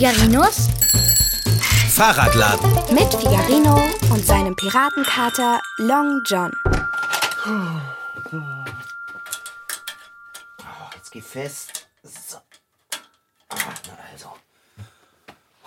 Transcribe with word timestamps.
Figarinos 0.00 0.68
Fahrradladen. 1.90 2.72
mit 2.94 3.12
Figarino 3.12 3.86
und 4.10 4.24
seinem 4.24 4.56
Piratenkater 4.56 5.60
Long 5.76 6.22
John. 6.24 6.50
Jetzt 10.94 11.12
geh 11.12 11.20
fest. 11.20 11.86
So. 12.02 12.38
Ah, 13.50 13.56
na 13.58 13.98
also. 14.10 14.32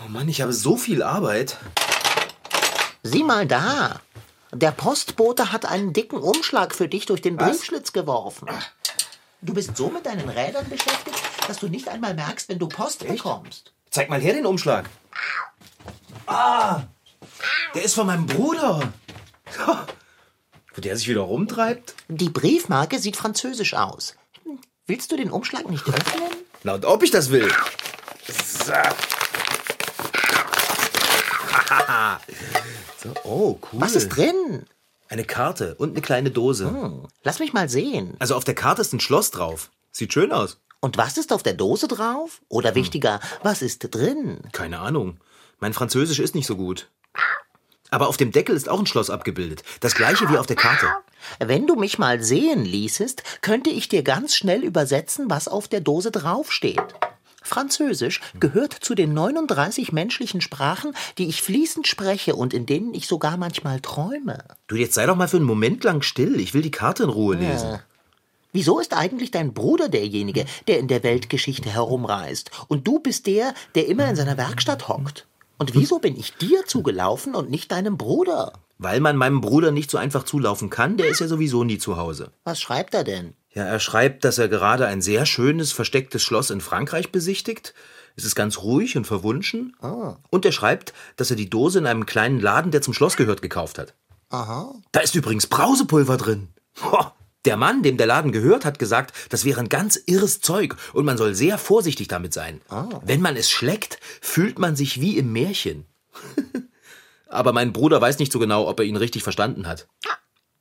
Oh 0.03 0.09
Mann, 0.09 0.27
ich 0.27 0.41
habe 0.41 0.51
so 0.51 0.77
viel 0.77 1.03
Arbeit. 1.03 1.57
Sieh 3.03 3.23
mal 3.23 3.45
da. 3.45 4.01
Der 4.51 4.71
Postbote 4.71 5.51
hat 5.51 5.67
einen 5.67 5.93
dicken 5.93 6.17
Umschlag 6.17 6.73
für 6.73 6.87
dich 6.87 7.05
durch 7.05 7.21
den 7.21 7.37
Briefschlitz 7.37 7.93
geworfen. 7.93 8.49
Du 9.43 9.53
bist 9.53 9.77
so 9.77 9.89
mit 9.89 10.07
deinen 10.07 10.27
Rädern 10.27 10.67
beschäftigt, 10.69 11.21
dass 11.47 11.59
du 11.59 11.67
nicht 11.67 11.87
einmal 11.87 12.15
merkst, 12.15 12.49
wenn 12.49 12.57
du 12.57 12.67
Post 12.67 13.07
bekommst. 13.07 13.73
Zeig 13.93 14.09
mal 14.09 14.19
her 14.19 14.33
den 14.33 14.45
Umschlag. 14.47 14.89
Ah, 16.25 16.81
der 17.75 17.83
ist 17.83 17.93
von 17.93 18.07
meinem 18.07 18.25
Bruder. 18.25 18.91
Wo 20.73 20.81
der 20.81 20.97
sich 20.97 21.07
wieder 21.07 21.21
rumtreibt? 21.21 21.93
Die 22.07 22.29
Briefmarke 22.29 22.97
sieht 22.97 23.17
französisch 23.17 23.75
aus. 23.75 24.15
Willst 24.87 25.11
du 25.11 25.15
den 25.15 25.29
Umschlag 25.29 25.69
nicht 25.69 25.87
öffnen? 25.87 26.23
Na, 26.63 26.73
und 26.73 26.85
ob 26.85 27.03
ich 27.03 27.11
das 27.11 27.29
will. 27.29 27.51
So. 28.25 28.73
so 33.03 33.13
oh, 33.25 33.59
cool. 33.71 33.79
Was 33.79 33.95
ist 33.95 34.09
drin? 34.09 34.65
Eine 35.07 35.23
Karte 35.23 35.75
und 35.75 35.91
eine 35.91 36.01
kleine 36.01 36.31
Dose. 36.31 36.65
Hm, 36.65 37.05
Lass 37.21 37.37
mich 37.37 37.53
mal 37.53 37.69
sehen. 37.69 38.15
Also 38.17 38.35
auf 38.35 38.43
der 38.43 38.55
Karte 38.55 38.81
ist 38.81 38.93
ein 38.93 38.99
Schloss 38.99 39.29
drauf. 39.29 39.69
Sieht 39.91 40.13
schön 40.13 40.31
aus. 40.31 40.57
Und 40.83 40.97
was 40.97 41.17
ist 41.17 41.31
auf 41.31 41.43
der 41.43 41.53
Dose 41.53 41.87
drauf? 41.87 42.41
Oder 42.49 42.75
wichtiger, 42.75 43.21
was 43.41 43.61
ist 43.61 43.95
drin? 43.95 44.41
Keine 44.51 44.79
Ahnung. 44.79 45.15
Mein 45.61 45.71
Französisch 45.71 46.19
ist 46.19 46.35
nicht 46.35 46.45
so 46.45 46.57
gut. 46.57 46.89
Aber 47.89 48.09
auf 48.09 48.17
dem 48.17 48.33
Deckel 48.33 48.53
ist 48.53 48.67
auch 48.67 48.81
ein 48.81 48.85
Schloss 48.85 49.09
abgebildet. 49.09 49.63
Das 49.79 49.95
gleiche 49.95 50.29
wie 50.29 50.37
auf 50.37 50.45
der 50.45 50.57
Karte. 50.57 50.87
Wenn 51.39 51.67
du 51.67 51.77
mich 51.77 51.99
mal 51.99 52.21
sehen 52.21 52.65
ließest, 52.65 53.23
könnte 53.39 53.69
ich 53.69 53.87
dir 53.87 54.03
ganz 54.03 54.35
schnell 54.35 54.61
übersetzen, 54.61 55.29
was 55.29 55.47
auf 55.47 55.69
der 55.69 55.79
Dose 55.79 56.11
draufsteht. 56.11 56.83
Französisch 57.41 58.19
gehört 58.41 58.73
zu 58.73 58.93
den 58.93 59.13
39 59.13 59.93
menschlichen 59.93 60.41
Sprachen, 60.41 60.93
die 61.17 61.29
ich 61.29 61.41
fließend 61.41 61.87
spreche 61.87 62.35
und 62.35 62.53
in 62.53 62.65
denen 62.65 62.93
ich 62.93 63.07
sogar 63.07 63.37
manchmal 63.37 63.79
träume. 63.79 64.43
Du, 64.67 64.75
jetzt 64.75 64.95
sei 64.95 65.05
doch 65.05 65.15
mal 65.15 65.29
für 65.29 65.37
einen 65.37 65.45
Moment 65.45 65.85
lang 65.85 66.01
still. 66.01 66.41
Ich 66.41 66.53
will 66.53 66.61
die 66.61 66.71
Karte 66.71 67.03
in 67.03 67.09
Ruhe 67.09 67.37
lesen. 67.37 67.79
Wieso 68.55 68.79
ist 68.79 68.93
eigentlich 68.93 69.31
dein 69.31 69.55
Bruder 69.55 69.89
derjenige, 69.89 70.45
der 70.67 70.77
in 70.77 70.87
der 70.87 71.01
Weltgeschichte 71.01 71.71
herumreist? 71.71 72.51
Und 72.67 72.85
du 72.85 72.99
bist 72.99 73.25
der, 73.25 73.55
der 73.73 73.87
immer 73.87 74.07
in 74.07 74.15
seiner 74.15 74.37
Werkstatt 74.37 74.87
hockt? 74.87 75.25
Und 75.57 75.73
wieso 75.73 75.97
bin 75.97 76.15
ich 76.15 76.33
dir 76.37 76.63
zugelaufen 76.67 77.33
und 77.33 77.49
nicht 77.49 77.71
deinem 77.71 77.97
Bruder? 77.97 78.53
Weil 78.77 78.99
man 78.99 79.17
meinem 79.17 79.41
Bruder 79.41 79.71
nicht 79.71 79.89
so 79.89 79.97
einfach 79.97 80.23
zulaufen 80.23 80.69
kann, 80.69 80.97
der 80.97 81.07
ist 81.07 81.19
ja 81.19 81.27
sowieso 81.27 81.63
nie 81.63 81.79
zu 81.79 81.97
Hause. 81.97 82.31
Was 82.43 82.61
schreibt 82.61 82.93
er 82.93 83.03
denn? 83.03 83.33
Ja, 83.55 83.63
er 83.63 83.79
schreibt, 83.79 84.23
dass 84.23 84.37
er 84.37 84.49
gerade 84.49 84.85
ein 84.85 85.01
sehr 85.01 85.25
schönes, 85.25 85.71
verstecktes 85.71 86.21
Schloss 86.21 86.51
in 86.51 86.61
Frankreich 86.61 87.11
besichtigt. 87.11 87.73
Es 88.15 88.23
ist 88.23 88.35
ganz 88.35 88.59
ruhig 88.59 88.97
und 88.97 89.07
verwunschen. 89.07 89.75
Und 90.29 90.45
er 90.45 90.51
schreibt, 90.51 90.93
dass 91.15 91.31
er 91.31 91.37
die 91.37 91.49
Dose 91.49 91.79
in 91.79 91.87
einem 91.87 92.05
kleinen 92.05 92.39
Laden, 92.39 92.71
der 92.71 92.83
zum 92.83 92.93
Schloss 92.93 93.17
gehört, 93.17 93.41
gekauft 93.41 93.79
hat. 93.79 93.95
Aha. 94.29 94.75
Da 94.91 94.99
ist 94.99 95.15
übrigens 95.15 95.47
Brausepulver 95.47 96.17
drin. 96.17 96.49
Ho, 96.83 97.05
der 97.45 97.57
Mann, 97.57 97.83
dem 97.83 97.97
der 97.97 98.07
Laden 98.07 98.31
gehört, 98.31 98.65
hat 98.65 98.79
gesagt, 98.79 99.13
das 99.29 99.45
wäre 99.45 99.59
ein 99.59 99.69
ganz 99.69 100.01
irres 100.05 100.39
Zeug 100.41 100.75
und 100.93 101.05
man 101.05 101.17
soll 101.17 101.35
sehr 101.35 101.57
vorsichtig 101.57 102.07
damit 102.07 102.33
sein. 102.33 102.61
Wenn 103.03 103.21
man 103.21 103.35
es 103.35 103.49
schleckt, 103.49 103.99
fühlt 104.21 104.59
man 104.59 104.75
sich 104.75 105.01
wie 105.01 105.17
im 105.17 105.33
Märchen. 105.33 105.85
Aber 107.27 107.51
mein 107.51 107.73
Bruder 107.73 107.99
weiß 107.99 108.19
nicht 108.19 108.31
so 108.31 108.39
genau, 108.39 108.67
ob 108.67 108.79
er 108.79 108.85
ihn 108.85 108.95
richtig 108.95 109.23
verstanden 109.23 109.67
hat. 109.67 109.87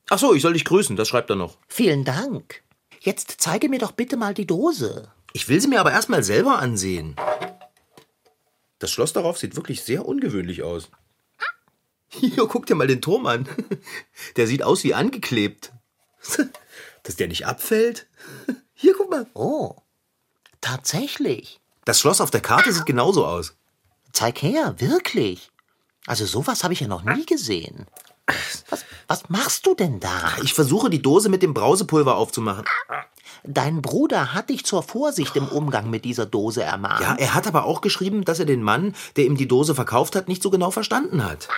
Ach 0.09 0.19
so, 0.19 0.33
ich 0.33 0.41
soll 0.41 0.53
dich 0.53 0.65
grüßen, 0.65 0.95
das 0.95 1.07
schreibt 1.07 1.29
er 1.29 1.35
noch. 1.35 1.57
Vielen 1.67 2.03
Dank. 2.03 2.63
Jetzt 2.99 3.35
zeige 3.37 3.69
mir 3.69 3.79
doch 3.79 3.91
bitte 3.91 4.17
mal 4.17 4.33
die 4.33 4.47
Dose. 4.47 5.11
Ich 5.33 5.49
will 5.49 5.59
sie 5.61 5.67
mir 5.67 5.79
aber 5.79 5.91
erstmal 5.91 6.23
selber 6.23 6.59
ansehen. 6.59 7.15
Das 8.79 8.91
Schloss 8.91 9.13
darauf 9.13 9.37
sieht 9.37 9.55
wirklich 9.55 9.81
sehr 9.83 10.05
ungewöhnlich 10.05 10.63
aus. 10.63 10.89
Hier, 12.09 12.47
guck 12.47 12.65
dir 12.65 12.75
mal 12.75 12.87
den 12.87 13.01
Turm 13.01 13.25
an. 13.25 13.47
Der 14.35 14.47
sieht 14.47 14.63
aus 14.63 14.83
wie 14.83 14.93
angeklebt. 14.93 15.71
Dass 17.03 17.15
der 17.15 17.27
nicht 17.27 17.45
abfällt. 17.45 18.07
Hier, 18.73 18.95
guck 18.97 19.09
mal. 19.09 19.27
Oh, 19.33 19.75
tatsächlich. 20.61 21.59
Das 21.85 21.99
Schloss 21.99 22.21
auf 22.21 22.31
der 22.31 22.41
Karte 22.41 22.71
sieht 22.71 22.85
genauso 22.85 23.25
aus. 23.25 23.55
Zeig 24.13 24.41
her, 24.41 24.75
wirklich. 24.77 25.51
Also 26.05 26.25
sowas 26.25 26.63
habe 26.63 26.73
ich 26.73 26.79
ja 26.79 26.87
noch 26.87 27.03
nie 27.03 27.25
gesehen. 27.25 27.87
Was, 28.69 28.85
was 29.07 29.29
machst 29.29 29.65
du 29.65 29.75
denn 29.75 29.99
da? 29.99 30.33
Ich 30.43 30.53
versuche 30.53 30.89
die 30.89 31.01
Dose 31.01 31.29
mit 31.29 31.43
dem 31.43 31.53
Brausepulver 31.53 32.15
aufzumachen. 32.15 32.65
Dein 33.43 33.81
Bruder 33.81 34.33
hat 34.33 34.49
dich 34.49 34.65
zur 34.65 34.83
Vorsicht 34.83 35.35
im 35.35 35.47
Umgang 35.47 35.89
mit 35.89 36.05
dieser 36.05 36.25
Dose 36.25 36.63
ermahnt. 36.63 37.01
Ja, 37.01 37.15
er 37.15 37.33
hat 37.33 37.47
aber 37.47 37.65
auch 37.65 37.81
geschrieben, 37.81 38.23
dass 38.23 38.39
er 38.39 38.45
den 38.45 38.63
Mann, 38.63 38.95
der 39.17 39.25
ihm 39.25 39.35
die 39.35 39.47
Dose 39.47 39.75
verkauft 39.75 40.15
hat, 40.15 40.29
nicht 40.29 40.41
so 40.41 40.49
genau 40.49 40.71
verstanden 40.71 41.25
hat. 41.25 41.49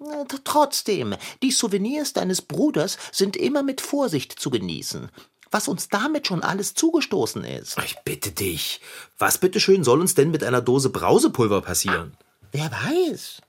Äh, 0.00 0.24
Trotzdem, 0.44 1.16
die 1.42 1.50
Souvenirs 1.50 2.12
deines 2.12 2.42
Bruders 2.42 2.98
sind 3.12 3.36
immer 3.36 3.62
mit 3.62 3.80
Vorsicht 3.80 4.38
zu 4.38 4.50
genießen. 4.50 5.10
Was 5.50 5.68
uns 5.68 5.88
damit 5.88 6.26
schon 6.26 6.42
alles 6.42 6.74
zugestoßen 6.74 7.44
ist. 7.44 7.78
Ich 7.84 7.96
bitte 8.04 8.32
dich. 8.32 8.80
Was 9.16 9.38
bitteschön 9.38 9.84
soll 9.84 10.00
uns 10.00 10.14
denn 10.14 10.30
mit 10.30 10.42
einer 10.42 10.60
Dose 10.60 10.90
Brausepulver 10.90 11.62
passieren? 11.62 12.16
Wer 12.52 12.70
weiß? 12.70 13.40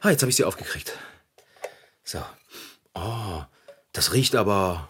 Ah, 0.00 0.10
jetzt 0.10 0.22
habe 0.22 0.30
ich 0.30 0.36
sie 0.36 0.44
aufgekriegt. 0.44 0.92
So. 2.04 2.22
Oh, 2.94 3.42
das 3.92 4.12
riecht 4.12 4.34
aber. 4.34 4.88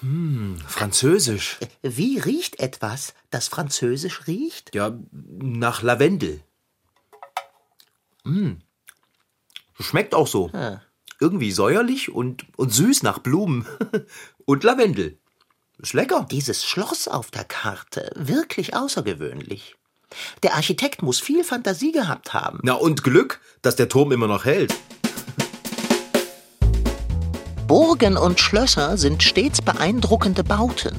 Hm, 0.00 0.58
französisch. 0.66 1.58
Wie 1.82 2.18
riecht 2.18 2.58
etwas, 2.58 3.14
das 3.30 3.48
französisch 3.48 4.26
riecht? 4.26 4.74
Ja, 4.74 4.98
nach 5.12 5.82
Lavendel. 5.82 6.42
Hm. 8.24 8.62
Schmeckt 9.80 10.14
auch 10.14 10.26
so. 10.26 10.50
Irgendwie 11.18 11.52
säuerlich 11.52 12.12
und, 12.12 12.46
und 12.56 12.72
süß 12.72 13.02
nach 13.02 13.18
Blumen. 13.18 13.66
und 14.44 14.64
Lavendel. 14.64 15.18
Ist 15.78 15.94
lecker. 15.94 16.26
Dieses 16.30 16.64
Schloss 16.64 17.08
auf 17.08 17.30
der 17.30 17.44
Karte, 17.44 18.10
wirklich 18.14 18.76
außergewöhnlich. 18.76 19.76
Der 20.42 20.54
Architekt 20.54 21.02
muss 21.02 21.20
viel 21.20 21.44
Fantasie 21.44 21.92
gehabt 21.92 22.34
haben. 22.34 22.58
Na 22.62 22.74
und 22.74 23.02
Glück, 23.02 23.40
dass 23.62 23.76
der 23.76 23.88
Turm 23.88 24.12
immer 24.12 24.26
noch 24.26 24.44
hält. 24.44 24.74
Burgen 27.66 28.16
und 28.16 28.40
Schlösser 28.40 28.96
sind 28.98 29.22
stets 29.22 29.62
beeindruckende 29.62 30.42
Bauten. 30.42 30.96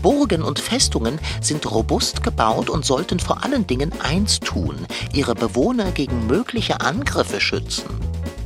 Burgen 0.00 0.42
und 0.42 0.60
Festungen 0.60 1.18
sind 1.40 1.70
robust 1.70 2.22
gebaut 2.22 2.70
und 2.70 2.84
sollten 2.84 3.18
vor 3.18 3.42
allen 3.42 3.66
Dingen 3.66 3.92
eins 4.00 4.38
tun, 4.40 4.86
ihre 5.12 5.34
Bewohner 5.34 5.90
gegen 5.90 6.26
mögliche 6.26 6.80
Angriffe 6.80 7.40
schützen. 7.40 8.03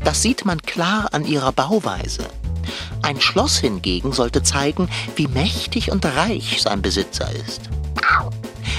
Das 0.08 0.22
sieht 0.22 0.46
man 0.46 0.62
klar 0.62 1.10
an 1.12 1.26
ihrer 1.26 1.52
Bauweise. 1.52 2.24
Ein 3.02 3.20
Schloss 3.20 3.58
hingegen 3.58 4.14
sollte 4.14 4.42
zeigen, 4.42 4.88
wie 5.16 5.28
mächtig 5.28 5.92
und 5.92 6.02
reich 6.06 6.62
sein 6.62 6.80
Besitzer 6.80 7.30
ist. 7.46 7.69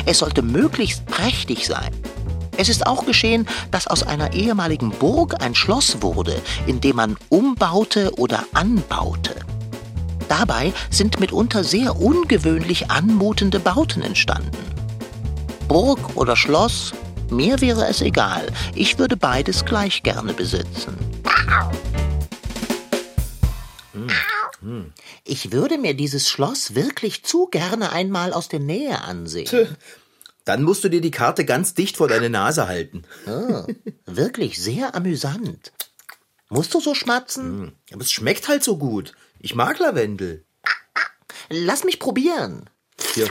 Es 0.07 0.17
sollte 0.17 0.41
möglichst 0.41 1.05
prächtig 1.05 1.67
sein. 1.67 1.91
Es 2.57 2.67
ist 2.67 2.87
auch 2.87 3.05
geschehen, 3.05 3.47
dass 3.69 3.85
aus 3.85 4.01
einer 4.01 4.33
ehemaligen 4.33 4.89
Burg 4.89 5.39
ein 5.39 5.53
Schloss 5.53 6.01
wurde, 6.01 6.41
in 6.65 6.81
dem 6.81 6.95
man 6.95 7.15
umbaute 7.29 8.11
oder 8.17 8.43
anbaute. 8.55 9.35
Dabei 10.29 10.73
sind 10.89 11.19
mitunter 11.19 11.63
sehr 11.63 12.01
ungewöhnlich 12.01 12.89
anmutende 12.89 13.59
Bauten 13.59 14.01
entstanden. 14.01 14.57
Burg 15.67 15.99
oder 16.15 16.35
Schloss, 16.35 16.91
mir 17.29 17.61
wäre 17.61 17.85
es 17.85 18.01
egal. 18.01 18.47
Ich 18.73 18.97
würde 18.97 19.15
beides 19.15 19.63
gleich 19.63 20.01
gerne 20.01 20.33
besitzen. 20.33 21.08
Ich 25.23 25.51
würde 25.51 25.77
mir 25.77 25.93
dieses 25.93 26.29
Schloss 26.29 26.75
wirklich 26.75 27.23
zu 27.23 27.47
gerne 27.47 27.91
einmal 27.91 28.33
aus 28.33 28.49
der 28.49 28.59
Nähe 28.59 29.01
ansehen. 29.01 29.77
Dann 30.45 30.63
musst 30.63 30.83
du 30.83 30.89
dir 30.89 31.01
die 31.01 31.11
Karte 31.11 31.45
ganz 31.45 31.73
dicht 31.75 31.97
vor 31.97 32.07
deine 32.07 32.29
Nase 32.29 32.67
halten. 32.67 33.03
Wirklich 34.05 34.61
sehr 34.61 34.95
amüsant. 34.95 35.71
Musst 36.49 36.73
du 36.73 36.81
so 36.81 36.95
schmatzen? 36.95 37.73
Aber 37.93 38.01
es 38.01 38.11
schmeckt 38.11 38.47
halt 38.47 38.63
so 38.63 38.77
gut. 38.77 39.13
Ich 39.39 39.53
mag 39.55 39.77
Lavendel. 39.79 40.45
Lass 41.49 41.83
mich 41.83 41.99
probieren. 41.99 42.69
Hier. 43.13 43.29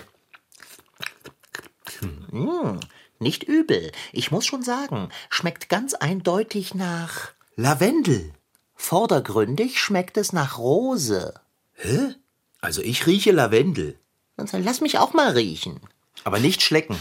Nicht 3.18 3.42
übel. 3.42 3.90
Ich 4.12 4.30
muss 4.30 4.46
schon 4.46 4.62
sagen, 4.62 5.08
schmeckt 5.28 5.68
ganz 5.68 5.94
eindeutig 5.94 6.74
nach. 6.74 7.32
Lavendel. 7.60 8.32
Vordergründig 8.76 9.80
schmeckt 9.80 10.16
es 10.16 10.32
nach 10.32 10.58
Rose. 10.58 11.34
Hä? 11.72 12.14
Also 12.60 12.82
ich 12.82 13.04
rieche 13.04 13.32
Lavendel. 13.32 13.98
Lass 14.36 14.80
mich 14.80 15.00
auch 15.00 15.12
mal 15.12 15.30
riechen. 15.30 15.80
Aber 16.22 16.38
nicht 16.38 16.62
schlecken. 16.62 16.96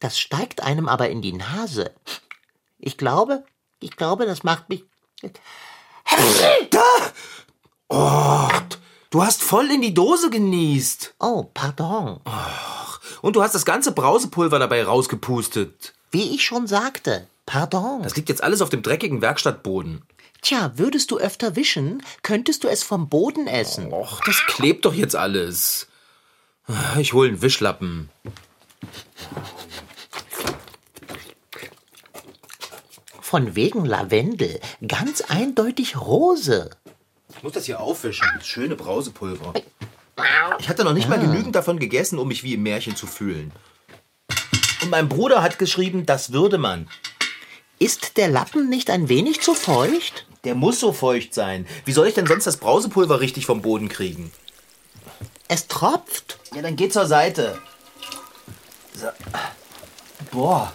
Das 0.00 0.18
steigt 0.18 0.64
einem 0.64 0.88
aber 0.88 1.08
in 1.08 1.22
die 1.22 1.34
Nase. 1.34 1.94
Ich 2.80 2.98
glaube, 2.98 3.44
ich 3.78 3.96
glaube, 3.96 4.26
das 4.26 4.42
macht 4.42 4.68
mich. 4.68 4.84
Da! 6.70 6.82
Oh, 7.88 8.50
du 9.10 9.22
hast 9.22 9.40
voll 9.40 9.70
in 9.70 9.82
die 9.82 9.94
Dose 9.94 10.30
genießt. 10.30 11.14
Oh, 11.20 11.44
pardon. 11.54 12.22
Und 13.22 13.36
du 13.36 13.42
hast 13.44 13.54
das 13.54 13.64
ganze 13.64 13.92
Brausepulver 13.92 14.58
dabei 14.58 14.82
rausgepustet. 14.82 15.94
Wie 16.10 16.34
ich 16.34 16.44
schon 16.44 16.66
sagte, 16.66 17.28
pardon. 17.46 18.02
Das 18.02 18.16
liegt 18.16 18.28
jetzt 18.28 18.42
alles 18.42 18.60
auf 18.60 18.68
dem 18.68 18.82
dreckigen 18.82 19.22
Werkstattboden. 19.22 20.02
Tja, 20.42 20.72
würdest 20.76 21.10
du 21.10 21.18
öfter 21.18 21.56
wischen, 21.56 22.02
könntest 22.22 22.64
du 22.64 22.68
es 22.68 22.82
vom 22.82 23.08
Boden 23.08 23.46
essen. 23.46 23.92
Och, 23.92 24.20
das 24.24 24.44
klebt 24.46 24.84
doch 24.84 24.94
jetzt 24.94 25.16
alles. 25.16 25.88
Ich 26.98 27.12
hol 27.12 27.28
einen 27.28 27.42
Wischlappen. 27.42 28.10
Von 33.20 33.56
wegen 33.56 33.84
Lavendel, 33.84 34.60
ganz 34.86 35.20
eindeutig 35.20 35.96
Rose. 36.00 36.70
Ich 37.34 37.42
muss 37.42 37.52
das 37.52 37.66
hier 37.66 37.80
aufwischen. 37.80 38.28
Das 38.36 38.46
schöne 38.46 38.76
Brausepulver. 38.76 39.52
Ich 40.58 40.68
hatte 40.68 40.84
noch 40.84 40.94
nicht 40.94 41.08
mal 41.08 41.18
genügend 41.18 41.54
davon 41.54 41.78
gegessen, 41.78 42.18
um 42.18 42.28
mich 42.28 42.42
wie 42.42 42.54
im 42.54 42.62
Märchen 42.62 42.96
zu 42.96 43.06
fühlen. 43.06 43.52
Und 44.82 44.90
mein 44.90 45.08
Bruder 45.08 45.42
hat 45.42 45.58
geschrieben, 45.58 46.06
das 46.06 46.32
würde 46.32 46.58
man. 46.58 46.88
Ist 47.78 48.16
der 48.16 48.28
Lappen 48.28 48.68
nicht 48.68 48.90
ein 48.90 49.08
wenig 49.08 49.40
zu 49.40 49.54
feucht? 49.54 50.26
Der 50.44 50.54
muss 50.54 50.80
so 50.80 50.92
feucht 50.92 51.34
sein. 51.34 51.66
Wie 51.84 51.92
soll 51.92 52.06
ich 52.06 52.14
denn 52.14 52.26
sonst 52.26 52.46
das 52.46 52.56
Brausepulver 52.56 53.20
richtig 53.20 53.46
vom 53.46 53.62
Boden 53.62 53.88
kriegen? 53.88 54.32
Es 55.48 55.66
tropft. 55.66 56.38
Ja, 56.54 56.62
dann 56.62 56.76
geh 56.76 56.88
zur 56.88 57.06
Seite. 57.06 57.58
So. 58.94 59.08
Boah. 60.30 60.72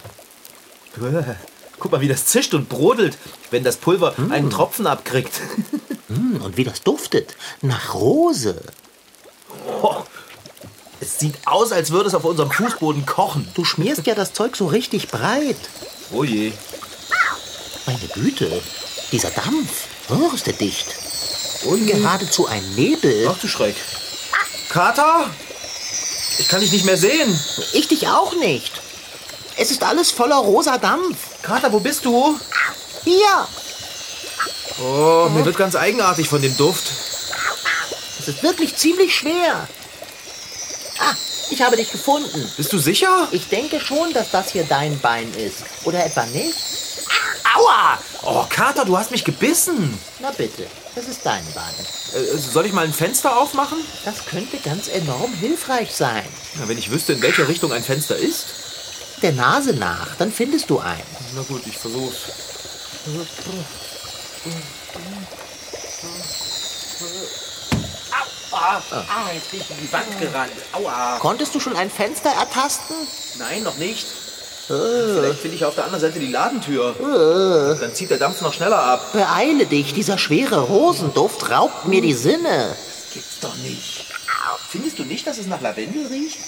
Guck 1.78 1.90
mal, 1.90 2.00
wie 2.00 2.08
das 2.08 2.26
zischt 2.26 2.54
und 2.54 2.68
brodelt, 2.68 3.18
wenn 3.50 3.64
das 3.64 3.76
Pulver 3.76 4.14
einen 4.30 4.50
Tropfen 4.50 4.86
abkriegt. 4.86 5.32
Hm, 6.08 6.42
und 6.42 6.58
wie 6.58 6.64
das 6.64 6.82
duftet. 6.82 7.36
Nach 7.62 7.94
Rose. 7.94 8.60
Oh. 9.82 10.02
Es 11.00 11.18
sieht 11.18 11.36
aus, 11.46 11.72
als 11.72 11.90
würde 11.90 12.08
es 12.08 12.14
auf 12.14 12.24
unserem 12.24 12.50
Fußboden 12.50 13.06
kochen. 13.06 13.48
Du 13.54 13.64
schmierst 13.64 14.06
ja 14.06 14.14
das 14.14 14.34
Zeug 14.34 14.54
so 14.54 14.66
richtig 14.66 15.08
breit. 15.08 15.56
Oh 16.12 16.22
je. 16.22 16.52
Meine 17.86 18.06
Güte, 18.14 18.62
dieser 19.10 19.30
Dampf. 19.30 19.86
Oh, 20.08 20.30
ist 20.34 20.46
der 20.46 20.52
dicht. 20.54 20.86
Je. 21.64 21.92
Geradezu 21.92 22.46
ein 22.46 22.74
Nebel. 22.74 23.28
Ach 23.30 23.38
du 23.38 23.48
Schreck. 23.48 23.76
Kater? 24.68 25.30
Ich 26.38 26.48
kann 26.48 26.60
dich 26.60 26.72
nicht 26.72 26.84
mehr 26.84 26.96
sehen. 26.96 27.38
Ich 27.72 27.88
dich 27.88 28.08
auch 28.08 28.34
nicht. 28.36 28.72
Es 29.56 29.70
ist 29.70 29.82
alles 29.82 30.10
voller 30.10 30.36
rosa 30.36 30.78
Dampf. 30.78 31.16
Kater, 31.42 31.72
wo 31.72 31.80
bist 31.80 32.04
du? 32.04 32.38
Hier, 33.04 33.48
Oh, 34.80 35.28
mir 35.28 35.44
wird 35.44 35.56
ganz 35.58 35.76
eigenartig 35.76 36.28
von 36.28 36.40
dem 36.40 36.56
Duft. 36.56 36.90
es 38.18 38.28
ist 38.28 38.42
wirklich 38.42 38.74
ziemlich 38.76 39.14
schwer. 39.14 39.68
Ah, 40.98 41.14
ich 41.50 41.60
habe 41.60 41.76
dich 41.76 41.92
gefunden. 41.92 42.50
Bist 42.56 42.72
du 42.72 42.78
sicher? 42.78 43.28
Ich 43.32 43.48
denke 43.48 43.78
schon, 43.80 44.12
dass 44.14 44.30
das 44.30 44.50
hier 44.52 44.64
dein 44.64 44.98
Bein 45.00 45.32
ist. 45.34 45.58
Oder 45.84 46.04
etwa 46.06 46.24
nicht? 46.26 46.56
Oh, 48.24 48.44
Kater, 48.48 48.84
du 48.84 48.96
hast 48.96 49.10
mich 49.10 49.24
gebissen. 49.24 49.98
Na 50.20 50.30
bitte, 50.30 50.66
das 50.94 51.08
ist 51.08 51.26
dein 51.26 51.44
Bein. 51.54 51.74
Äh, 52.14 52.38
soll 52.38 52.66
ich 52.66 52.72
mal 52.72 52.84
ein 52.84 52.92
Fenster 52.92 53.36
aufmachen? 53.36 53.78
Das 54.04 54.26
könnte 54.26 54.58
ganz 54.58 54.86
enorm 54.88 55.32
hilfreich 55.34 55.92
sein. 55.92 56.24
Na, 56.54 56.68
wenn 56.68 56.78
ich 56.78 56.90
wüsste, 56.90 57.14
in 57.14 57.22
welche 57.22 57.48
Richtung 57.48 57.72
ein 57.72 57.82
Fenster 57.82 58.16
ist. 58.16 58.46
Der 59.22 59.32
Nase 59.32 59.74
nach, 59.74 60.14
dann 60.18 60.30
findest 60.32 60.70
du 60.70 60.78
einen. 60.78 61.02
Na 61.34 61.42
gut, 61.42 61.62
ich 61.66 61.76
versuch's. 61.76 62.16
Ah, 68.52 68.82
ah, 68.90 69.32
jetzt 69.34 69.50
bin 69.50 69.60
ich 69.60 69.70
in 69.70 69.76
die 69.80 69.92
Wand 69.92 70.20
gerannt. 70.20 70.52
Aua. 70.72 71.18
Konntest 71.18 71.54
du 71.54 71.60
schon 71.60 71.76
ein 71.76 71.90
Fenster 71.90 72.30
ertasten? 72.30 72.94
Nein, 73.38 73.62
noch 73.64 73.76
nicht. 73.76 74.06
Vielleicht 74.66 75.40
finde 75.40 75.56
ich 75.56 75.64
auf 75.64 75.74
der 75.74 75.84
anderen 75.84 76.00
Seite 76.00 76.20
die 76.20 76.30
Ladentür. 76.30 76.94
Dann 77.80 77.94
zieht 77.94 78.10
der 78.10 78.18
Dampf 78.18 78.40
noch 78.40 78.52
schneller 78.52 78.78
ab. 78.78 79.12
Beeile 79.12 79.66
dich, 79.66 79.92
dieser 79.92 80.18
schwere 80.18 80.60
Rosenduft 80.60 81.50
raubt 81.50 81.86
mir 81.86 82.00
die 82.00 82.14
Sinne. 82.14 82.74
Gibt's 83.12 83.40
doch 83.40 83.54
nicht. 83.56 84.06
Findest 84.70 84.98
du 84.98 85.04
nicht, 85.04 85.26
dass 85.26 85.38
es 85.38 85.46
nach 85.46 85.60
Lavendel 85.60 86.06
riecht? 86.06 86.38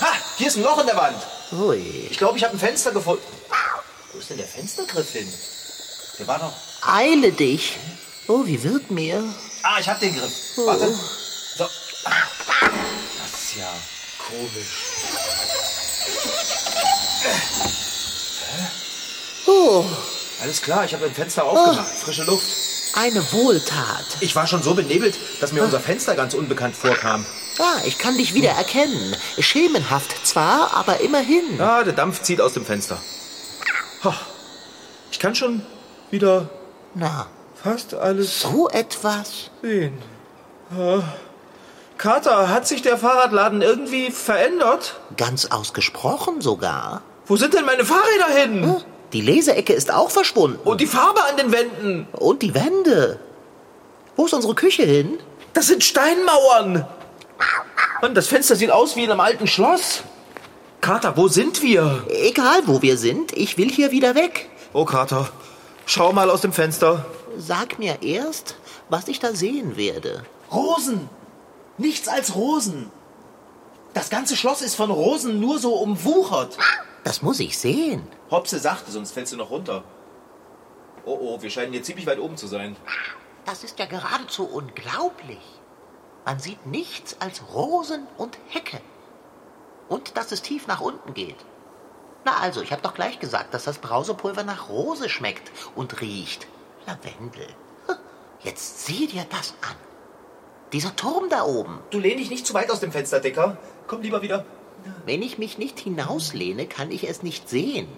Ha, 0.00 0.12
hier 0.36 0.48
ist 0.48 0.56
ein 0.56 0.62
Loch 0.62 0.78
in 0.80 0.86
der 0.86 0.96
Wand. 0.96 1.22
Ui. 1.52 2.08
Ich 2.10 2.18
glaube, 2.18 2.36
ich 2.36 2.44
habe 2.44 2.54
ein 2.56 2.58
Fenster 2.60 2.90
gefunden. 2.92 3.22
Wo 4.12 4.18
ist 4.18 4.28
denn 4.28 4.36
der 4.36 4.46
Fenstergriff 4.46 5.12
hin? 5.12 5.32
Der 6.18 6.26
war 6.26 6.38
doch... 6.38 6.52
Eile 6.86 7.32
dich. 7.32 7.78
Oh, 8.28 8.44
wie 8.44 8.62
wird 8.62 8.90
mir? 8.90 9.22
Ah, 9.62 9.78
ich 9.80 9.88
hab 9.88 10.00
den 10.00 10.14
Griff. 10.14 10.32
Warte. 10.56 10.90
So. 11.56 11.64
Das 11.64 11.70
ist 13.42 13.56
ja 13.56 13.72
komisch. 14.28 15.21
Oh, 19.46 19.84
Alles 20.42 20.60
klar, 20.62 20.84
ich 20.84 20.94
habe 20.94 21.04
ein 21.06 21.14
Fenster 21.14 21.44
aufgemacht. 21.44 21.88
Frische 21.88 22.24
Luft. 22.24 22.46
eine 22.94 23.20
Wohltat. 23.32 24.04
Ich 24.20 24.34
war 24.36 24.46
schon 24.46 24.62
so 24.62 24.74
benebelt, 24.74 25.16
dass 25.40 25.52
mir 25.52 25.62
unser 25.62 25.80
Fenster 25.80 26.14
ganz 26.14 26.34
unbekannt 26.34 26.76
vorkam. 26.76 27.24
Ah, 27.58 27.80
ich 27.84 27.98
kann 27.98 28.16
dich 28.16 28.34
wieder 28.34 28.50
erkennen. 28.50 29.14
Schemenhaft 29.38 30.26
zwar, 30.26 30.74
aber 30.74 31.00
immerhin. 31.00 31.60
Ah, 31.60 31.84
der 31.84 31.92
Dampf 31.92 32.22
zieht 32.22 32.40
aus 32.40 32.54
dem 32.54 32.64
Fenster. 32.64 32.98
Ich 35.10 35.18
kann 35.18 35.34
schon 35.34 35.64
wieder 36.10 36.48
Na, 36.94 37.26
fast 37.62 37.94
alles 37.94 38.40
so 38.40 38.68
etwas? 38.68 39.50
sehen. 39.62 39.96
Ah. 40.76 41.02
Kater, 41.98 42.48
hat 42.48 42.66
sich 42.66 42.82
der 42.82 42.98
Fahrradladen 42.98 43.62
irgendwie 43.62 44.10
verändert? 44.10 44.96
Ganz 45.16 45.46
ausgesprochen 45.46 46.40
sogar. 46.40 47.02
Wo 47.26 47.36
sind 47.36 47.54
denn 47.54 47.64
meine 47.64 47.84
Fahrräder 47.84 48.26
hin? 48.34 48.76
Die 49.12 49.20
Leseecke 49.20 49.72
ist 49.72 49.92
auch 49.92 50.10
verschwunden. 50.10 50.58
Und 50.64 50.80
die 50.80 50.86
Farbe 50.86 51.22
an 51.24 51.36
den 51.36 51.52
Wänden? 51.52 52.06
Und 52.12 52.42
die 52.42 52.54
Wände. 52.54 53.20
Wo 54.16 54.26
ist 54.26 54.34
unsere 54.34 54.54
Küche 54.54 54.82
hin? 54.82 55.18
Das 55.52 55.66
sind 55.66 55.84
Steinmauern. 55.84 56.86
Und 58.00 58.14
das 58.14 58.26
Fenster 58.26 58.56
sieht 58.56 58.70
aus 58.70 58.96
wie 58.96 59.04
in 59.04 59.10
einem 59.10 59.20
alten 59.20 59.46
Schloss. 59.46 60.02
Kater, 60.80 61.16
wo 61.16 61.28
sind 61.28 61.62
wir? 61.62 62.04
Egal, 62.08 62.62
wo 62.66 62.82
wir 62.82 62.98
sind, 62.98 63.36
ich 63.36 63.56
will 63.58 63.70
hier 63.70 63.92
wieder 63.92 64.14
weg. 64.14 64.50
Oh, 64.72 64.84
Kater, 64.84 65.28
schau 65.86 66.12
mal 66.12 66.30
aus 66.30 66.40
dem 66.40 66.52
Fenster. 66.52 67.04
Sag 67.38 67.78
mir 67.78 68.02
erst, 68.02 68.56
was 68.88 69.08
ich 69.08 69.20
da 69.20 69.34
sehen 69.34 69.76
werde. 69.76 70.24
Rosen. 70.50 71.08
Nichts 71.78 72.08
als 72.08 72.34
Rosen. 72.34 72.90
Das 73.94 74.10
ganze 74.10 74.36
Schloss 74.36 74.62
ist 74.62 74.74
von 74.74 74.90
Rosen 74.90 75.38
nur 75.38 75.58
so 75.58 75.74
umwuchert. 75.74 76.56
Das 77.04 77.22
muss 77.22 77.40
ich 77.40 77.58
sehen. 77.58 78.06
Hopse 78.30 78.58
sagte, 78.58 78.90
sonst 78.92 79.12
fällst 79.12 79.32
du 79.32 79.36
noch 79.36 79.50
runter. 79.50 79.82
Oh, 81.04 81.18
oh, 81.20 81.42
wir 81.42 81.50
scheinen 81.50 81.72
hier 81.72 81.82
ziemlich 81.82 82.06
weit 82.06 82.20
oben 82.20 82.36
zu 82.36 82.46
sein. 82.46 82.76
Das 83.44 83.64
ist 83.64 83.78
ja 83.78 83.86
geradezu 83.86 84.44
unglaublich. 84.44 85.42
Man 86.24 86.38
sieht 86.38 86.64
nichts 86.66 87.16
als 87.20 87.42
Rosen 87.52 88.06
und 88.16 88.38
Hecke. 88.48 88.80
Und 89.88 90.16
dass 90.16 90.30
es 90.30 90.42
tief 90.42 90.68
nach 90.68 90.80
unten 90.80 91.12
geht. 91.12 91.36
Na 92.24 92.36
also, 92.36 92.62
ich 92.62 92.70
habe 92.70 92.82
doch 92.82 92.94
gleich 92.94 93.18
gesagt, 93.18 93.52
dass 93.52 93.64
das 93.64 93.78
Brausepulver 93.78 94.44
nach 94.44 94.68
Rose 94.68 95.08
schmeckt 95.08 95.50
und 95.74 96.00
riecht. 96.00 96.46
Lavendel. 96.86 97.48
Jetzt 98.40 98.86
sieh 98.86 99.06
dir 99.06 99.24
das 99.30 99.54
an. 99.62 99.76
Dieser 100.72 100.94
Turm 100.96 101.28
da 101.28 101.44
oben. 101.44 101.80
Du 101.90 101.98
lehn 101.98 102.18
dich 102.18 102.30
nicht 102.30 102.46
zu 102.46 102.54
weit 102.54 102.70
aus 102.70 102.80
dem 102.80 102.92
Fenster, 102.92 103.20
Dicker. 103.20 103.56
Komm 103.86 104.02
lieber 104.02 104.22
wieder. 104.22 104.44
Wenn 105.06 105.22
ich 105.22 105.38
mich 105.38 105.58
nicht 105.58 105.78
hinauslehne, 105.80 106.66
kann 106.66 106.90
ich 106.90 107.08
es 107.08 107.22
nicht 107.22 107.48
sehen. 107.48 107.88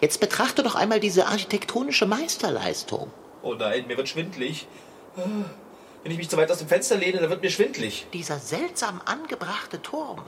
Jetzt 0.00 0.20
betrachte 0.20 0.62
doch 0.62 0.74
einmal 0.74 1.00
diese 1.00 1.26
architektonische 1.26 2.06
Meisterleistung. 2.06 3.10
Oh 3.42 3.54
nein, 3.54 3.86
mir 3.86 3.96
wird 3.96 4.08
schwindlig. 4.08 4.66
Wenn 5.14 6.10
ich 6.10 6.18
mich 6.18 6.28
zu 6.28 6.36
weit 6.36 6.50
aus 6.50 6.58
dem 6.58 6.68
Fenster 6.68 6.96
lehne, 6.96 7.20
dann 7.20 7.30
wird 7.30 7.42
mir 7.42 7.50
schwindlig. 7.50 8.06
Dieser 8.12 8.38
seltsam 8.38 9.00
angebrachte 9.04 9.80
Turm. 9.80 10.22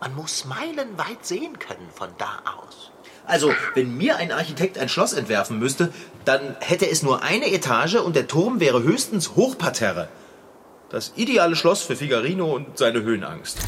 Man 0.00 0.14
muss 0.14 0.44
meilenweit 0.44 1.24
sehen 1.24 1.58
können 1.58 1.88
von 1.94 2.10
da 2.18 2.42
aus. 2.58 2.90
Also, 3.24 3.52
wenn 3.74 3.96
mir 3.96 4.18
ein 4.18 4.30
Architekt 4.30 4.78
ein 4.78 4.88
Schloss 4.88 5.14
entwerfen 5.14 5.58
müsste, 5.58 5.92
dann 6.24 6.56
hätte 6.60 6.88
es 6.88 7.02
nur 7.02 7.22
eine 7.22 7.50
Etage 7.50 7.96
und 7.96 8.14
der 8.14 8.28
Turm 8.28 8.60
wäre 8.60 8.82
höchstens 8.82 9.34
Hochparterre. 9.34 10.08
Das 10.90 11.14
ideale 11.16 11.56
Schloss 11.56 11.82
für 11.82 11.96
Figarino 11.96 12.54
und 12.54 12.78
seine 12.78 13.02
Höhenangst. 13.02 13.58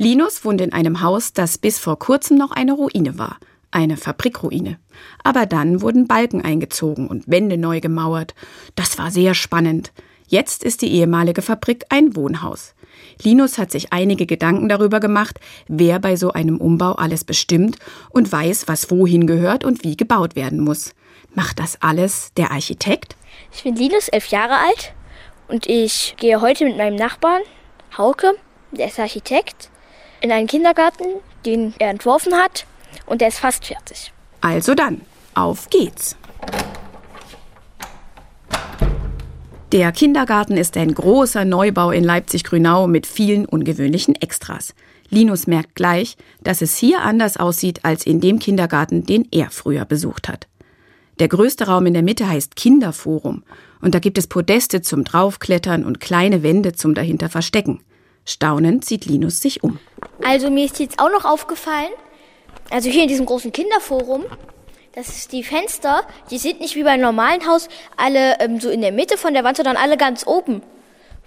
Linus 0.00 0.44
wohnt 0.44 0.60
in 0.60 0.72
einem 0.72 1.02
Haus, 1.02 1.32
das 1.32 1.58
bis 1.58 1.78
vor 1.78 1.98
kurzem 1.98 2.38
noch 2.38 2.52
eine 2.52 2.72
Ruine 2.72 3.18
war. 3.18 3.38
eine 3.70 3.96
Fabrikruine. 3.96 4.78
Aber 5.22 5.44
dann 5.44 5.82
wurden 5.82 6.06
Balken 6.06 6.40
eingezogen 6.42 7.08
und 7.08 7.28
Wände 7.28 7.58
neu 7.58 7.80
gemauert. 7.80 8.34
Das 8.74 8.96
war 8.96 9.10
sehr 9.10 9.34
spannend. 9.34 9.92
Jetzt 10.26 10.64
ist 10.64 10.82
die 10.82 10.92
ehemalige 10.92 11.42
Fabrik 11.42 11.84
ein 11.90 12.16
Wohnhaus. 12.16 12.74
Linus 13.22 13.58
hat 13.58 13.70
sich 13.70 13.92
einige 13.92 14.26
Gedanken 14.26 14.68
darüber 14.68 15.00
gemacht, 15.00 15.40
wer 15.68 15.98
bei 15.98 16.16
so 16.16 16.32
einem 16.32 16.58
Umbau 16.58 16.92
alles 16.92 17.24
bestimmt 17.24 17.78
und 18.10 18.30
weiß, 18.30 18.68
was 18.68 18.90
wohin 18.90 19.26
gehört 19.26 19.64
und 19.64 19.84
wie 19.84 19.96
gebaut 19.96 20.36
werden 20.36 20.60
muss. 20.60 20.94
Macht 21.38 21.60
das 21.60 21.80
alles 21.80 22.32
der 22.36 22.50
Architekt? 22.50 23.14
Ich 23.52 23.62
bin 23.62 23.76
Linus, 23.76 24.08
elf 24.08 24.26
Jahre 24.26 24.54
alt 24.54 24.92
und 25.46 25.68
ich 25.68 26.16
gehe 26.18 26.40
heute 26.40 26.64
mit 26.64 26.76
meinem 26.76 26.96
Nachbarn, 26.96 27.42
Hauke, 27.96 28.34
der 28.72 28.88
ist 28.88 28.98
Architekt, 28.98 29.70
in 30.20 30.32
einen 30.32 30.48
Kindergarten, 30.48 31.04
den 31.46 31.74
er 31.78 31.90
entworfen 31.90 32.34
hat 32.34 32.66
und 33.06 33.20
der 33.20 33.28
ist 33.28 33.38
fast 33.38 33.66
fertig. 33.66 34.12
Also 34.40 34.74
dann, 34.74 35.02
auf 35.34 35.70
geht's. 35.70 36.16
Der 39.70 39.92
Kindergarten 39.92 40.56
ist 40.56 40.76
ein 40.76 40.92
großer 40.92 41.44
Neubau 41.44 41.92
in 41.92 42.02
Leipzig-Grünau 42.02 42.88
mit 42.88 43.06
vielen 43.06 43.46
ungewöhnlichen 43.46 44.16
Extras. 44.16 44.74
Linus 45.08 45.46
merkt 45.46 45.76
gleich, 45.76 46.16
dass 46.42 46.62
es 46.62 46.76
hier 46.76 47.02
anders 47.02 47.36
aussieht 47.36 47.84
als 47.84 48.04
in 48.04 48.20
dem 48.20 48.40
Kindergarten, 48.40 49.06
den 49.06 49.28
er 49.30 49.50
früher 49.50 49.84
besucht 49.84 50.28
hat. 50.28 50.48
Der 51.18 51.26
größte 51.26 51.66
Raum 51.66 51.86
in 51.86 51.94
der 51.94 52.04
Mitte 52.04 52.28
heißt 52.28 52.54
Kinderforum 52.54 53.42
und 53.82 53.94
da 53.94 53.98
gibt 53.98 54.18
es 54.18 54.28
Podeste 54.28 54.82
zum 54.82 55.02
Draufklettern 55.02 55.84
und 55.84 55.98
kleine 55.98 56.44
Wände 56.44 56.74
zum 56.74 56.94
dahinter 56.94 57.28
verstecken. 57.28 57.80
Staunend 58.24 58.84
sieht 58.84 59.06
Linus 59.06 59.40
sich 59.40 59.64
um. 59.64 59.80
Also 60.24 60.48
mir 60.48 60.64
ist 60.64 60.78
jetzt 60.78 61.00
auch 61.00 61.10
noch 61.10 61.24
aufgefallen, 61.24 61.90
also 62.70 62.88
hier 62.88 63.02
in 63.02 63.08
diesem 63.08 63.26
großen 63.26 63.50
Kinderforum, 63.50 64.26
das 64.94 65.08
ist 65.08 65.32
die 65.32 65.42
Fenster, 65.42 66.02
die 66.30 66.38
sind 66.38 66.60
nicht 66.60 66.76
wie 66.76 66.84
beim 66.84 67.00
normalen 67.00 67.46
Haus 67.48 67.68
alle 67.96 68.38
ähm, 68.38 68.60
so 68.60 68.68
in 68.70 68.80
der 68.80 68.92
Mitte 68.92 69.16
von 69.16 69.34
der 69.34 69.42
Wand, 69.42 69.56
sondern 69.56 69.76
alle 69.76 69.96
ganz 69.96 70.24
oben. 70.24 70.62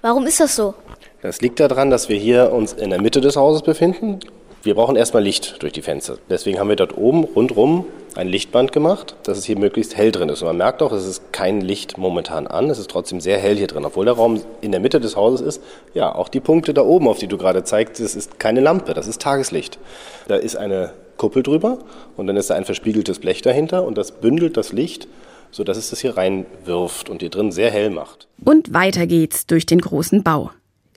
Warum 0.01 0.25
ist 0.25 0.39
das 0.39 0.55
so? 0.55 0.73
Das 1.21 1.41
liegt 1.41 1.59
daran, 1.59 1.89
dass 1.89 2.07
wir 2.07 2.17
hier 2.17 2.51
uns 2.53 2.73
in 2.73 2.91
der 2.91 3.01
Mitte 3.01 3.19
des 3.19 3.35
Hauses 3.35 3.61
befinden. 3.61 4.19
Wir 4.63 4.75
brauchen 4.75 4.95
erstmal 4.95 5.23
Licht 5.23 5.63
durch 5.63 5.73
die 5.73 5.81
Fenster. 5.81 6.17
Deswegen 6.29 6.59
haben 6.59 6.69
wir 6.69 6.75
dort 6.75 6.95
oben 6.95 7.23
rundrum 7.23 7.85
ein 8.15 8.27
Lichtband 8.27 8.71
gemacht, 8.71 9.15
dass 9.23 9.39
es 9.39 9.45
hier 9.45 9.57
möglichst 9.57 9.97
hell 9.97 10.11
drin 10.11 10.29
ist. 10.29 10.41
Und 10.41 10.49
man 10.49 10.57
merkt 10.57 10.83
auch, 10.83 10.91
es 10.91 11.05
ist 11.05 11.33
kein 11.33 11.61
Licht 11.61 11.97
momentan 11.97 12.45
an. 12.45 12.69
Es 12.69 12.77
ist 12.77 12.91
trotzdem 12.91 13.21
sehr 13.21 13.39
hell 13.39 13.55
hier 13.55 13.65
drin, 13.65 13.85
obwohl 13.85 14.05
der 14.05 14.13
Raum 14.13 14.39
in 14.61 14.71
der 14.71 14.79
Mitte 14.79 14.99
des 14.99 15.15
Hauses 15.15 15.41
ist. 15.41 15.63
Ja, 15.95 16.13
auch 16.13 16.29
die 16.29 16.41
Punkte 16.41 16.75
da 16.75 16.83
oben, 16.83 17.07
auf 17.07 17.17
die 17.17 17.27
du 17.27 17.37
gerade 17.37 17.63
zeigst, 17.63 17.99
das 17.99 18.15
ist 18.15 18.39
keine 18.39 18.59
Lampe, 18.59 18.93
das 18.93 19.07
ist 19.07 19.21
Tageslicht. 19.21 19.79
Da 20.27 20.35
ist 20.35 20.55
eine 20.57 20.93
Kuppel 21.17 21.41
drüber 21.41 21.79
und 22.15 22.27
dann 22.27 22.37
ist 22.37 22.51
da 22.51 22.55
ein 22.55 22.65
verspiegeltes 22.65 23.19
Blech 23.19 23.41
dahinter 23.41 23.83
und 23.83 23.97
das 23.97 24.11
bündelt 24.11 24.57
das 24.57 24.73
Licht, 24.73 25.07
sodass 25.49 25.77
es 25.77 25.89
das 25.89 26.01
hier 26.01 26.17
reinwirft 26.17 27.09
und 27.09 27.21
hier 27.21 27.29
drin 27.29 27.51
sehr 27.51 27.71
hell 27.71 27.89
macht. 27.89 28.27
Und 28.43 28.73
weiter 28.73 29.07
geht's 29.07 29.47
durch 29.47 29.65
den 29.65 29.81
großen 29.81 30.21
Bau. 30.21 30.51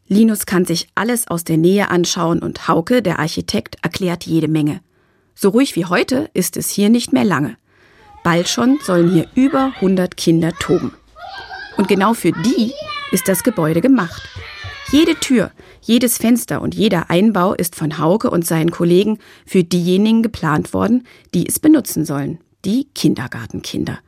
Linus 0.06 0.44
kann 0.44 0.66
sich 0.66 0.88
alles 0.94 1.28
aus 1.28 1.44
der 1.44 1.56
Nähe 1.56 1.90
anschauen 1.90 2.40
und 2.40 2.68
Hauke, 2.68 3.00
der 3.00 3.18
Architekt, 3.18 3.78
erklärt 3.82 4.24
jede 4.26 4.48
Menge. 4.48 4.80
So 5.34 5.48
ruhig 5.48 5.76
wie 5.76 5.86
heute 5.86 6.30
ist 6.34 6.56
es 6.56 6.68
hier 6.68 6.90
nicht 6.90 7.12
mehr 7.12 7.24
lange. 7.24 7.56
Bald 8.22 8.48
schon 8.48 8.78
sollen 8.82 9.10
hier 9.10 9.28
über 9.34 9.72
100 9.76 10.16
Kinder 10.16 10.52
toben. 10.58 10.92
Und 11.76 11.88
genau 11.88 12.14
für 12.14 12.32
die 12.32 12.72
ist 13.12 13.28
das 13.28 13.42
Gebäude 13.42 13.80
gemacht. 13.80 14.22
Jede 14.92 15.14
Tür, 15.14 15.50
jedes 15.80 16.18
Fenster 16.18 16.60
und 16.60 16.74
jeder 16.74 17.10
Einbau 17.10 17.54
ist 17.54 17.74
von 17.74 17.98
Hauke 17.98 18.30
und 18.30 18.46
seinen 18.46 18.70
Kollegen 18.70 19.18
für 19.46 19.64
diejenigen 19.64 20.22
geplant 20.22 20.74
worden, 20.74 21.06
die 21.32 21.46
es 21.46 21.58
benutzen 21.58 22.04
sollen, 22.04 22.38
die 22.64 22.88
Kindergartenkinder. 22.94 23.98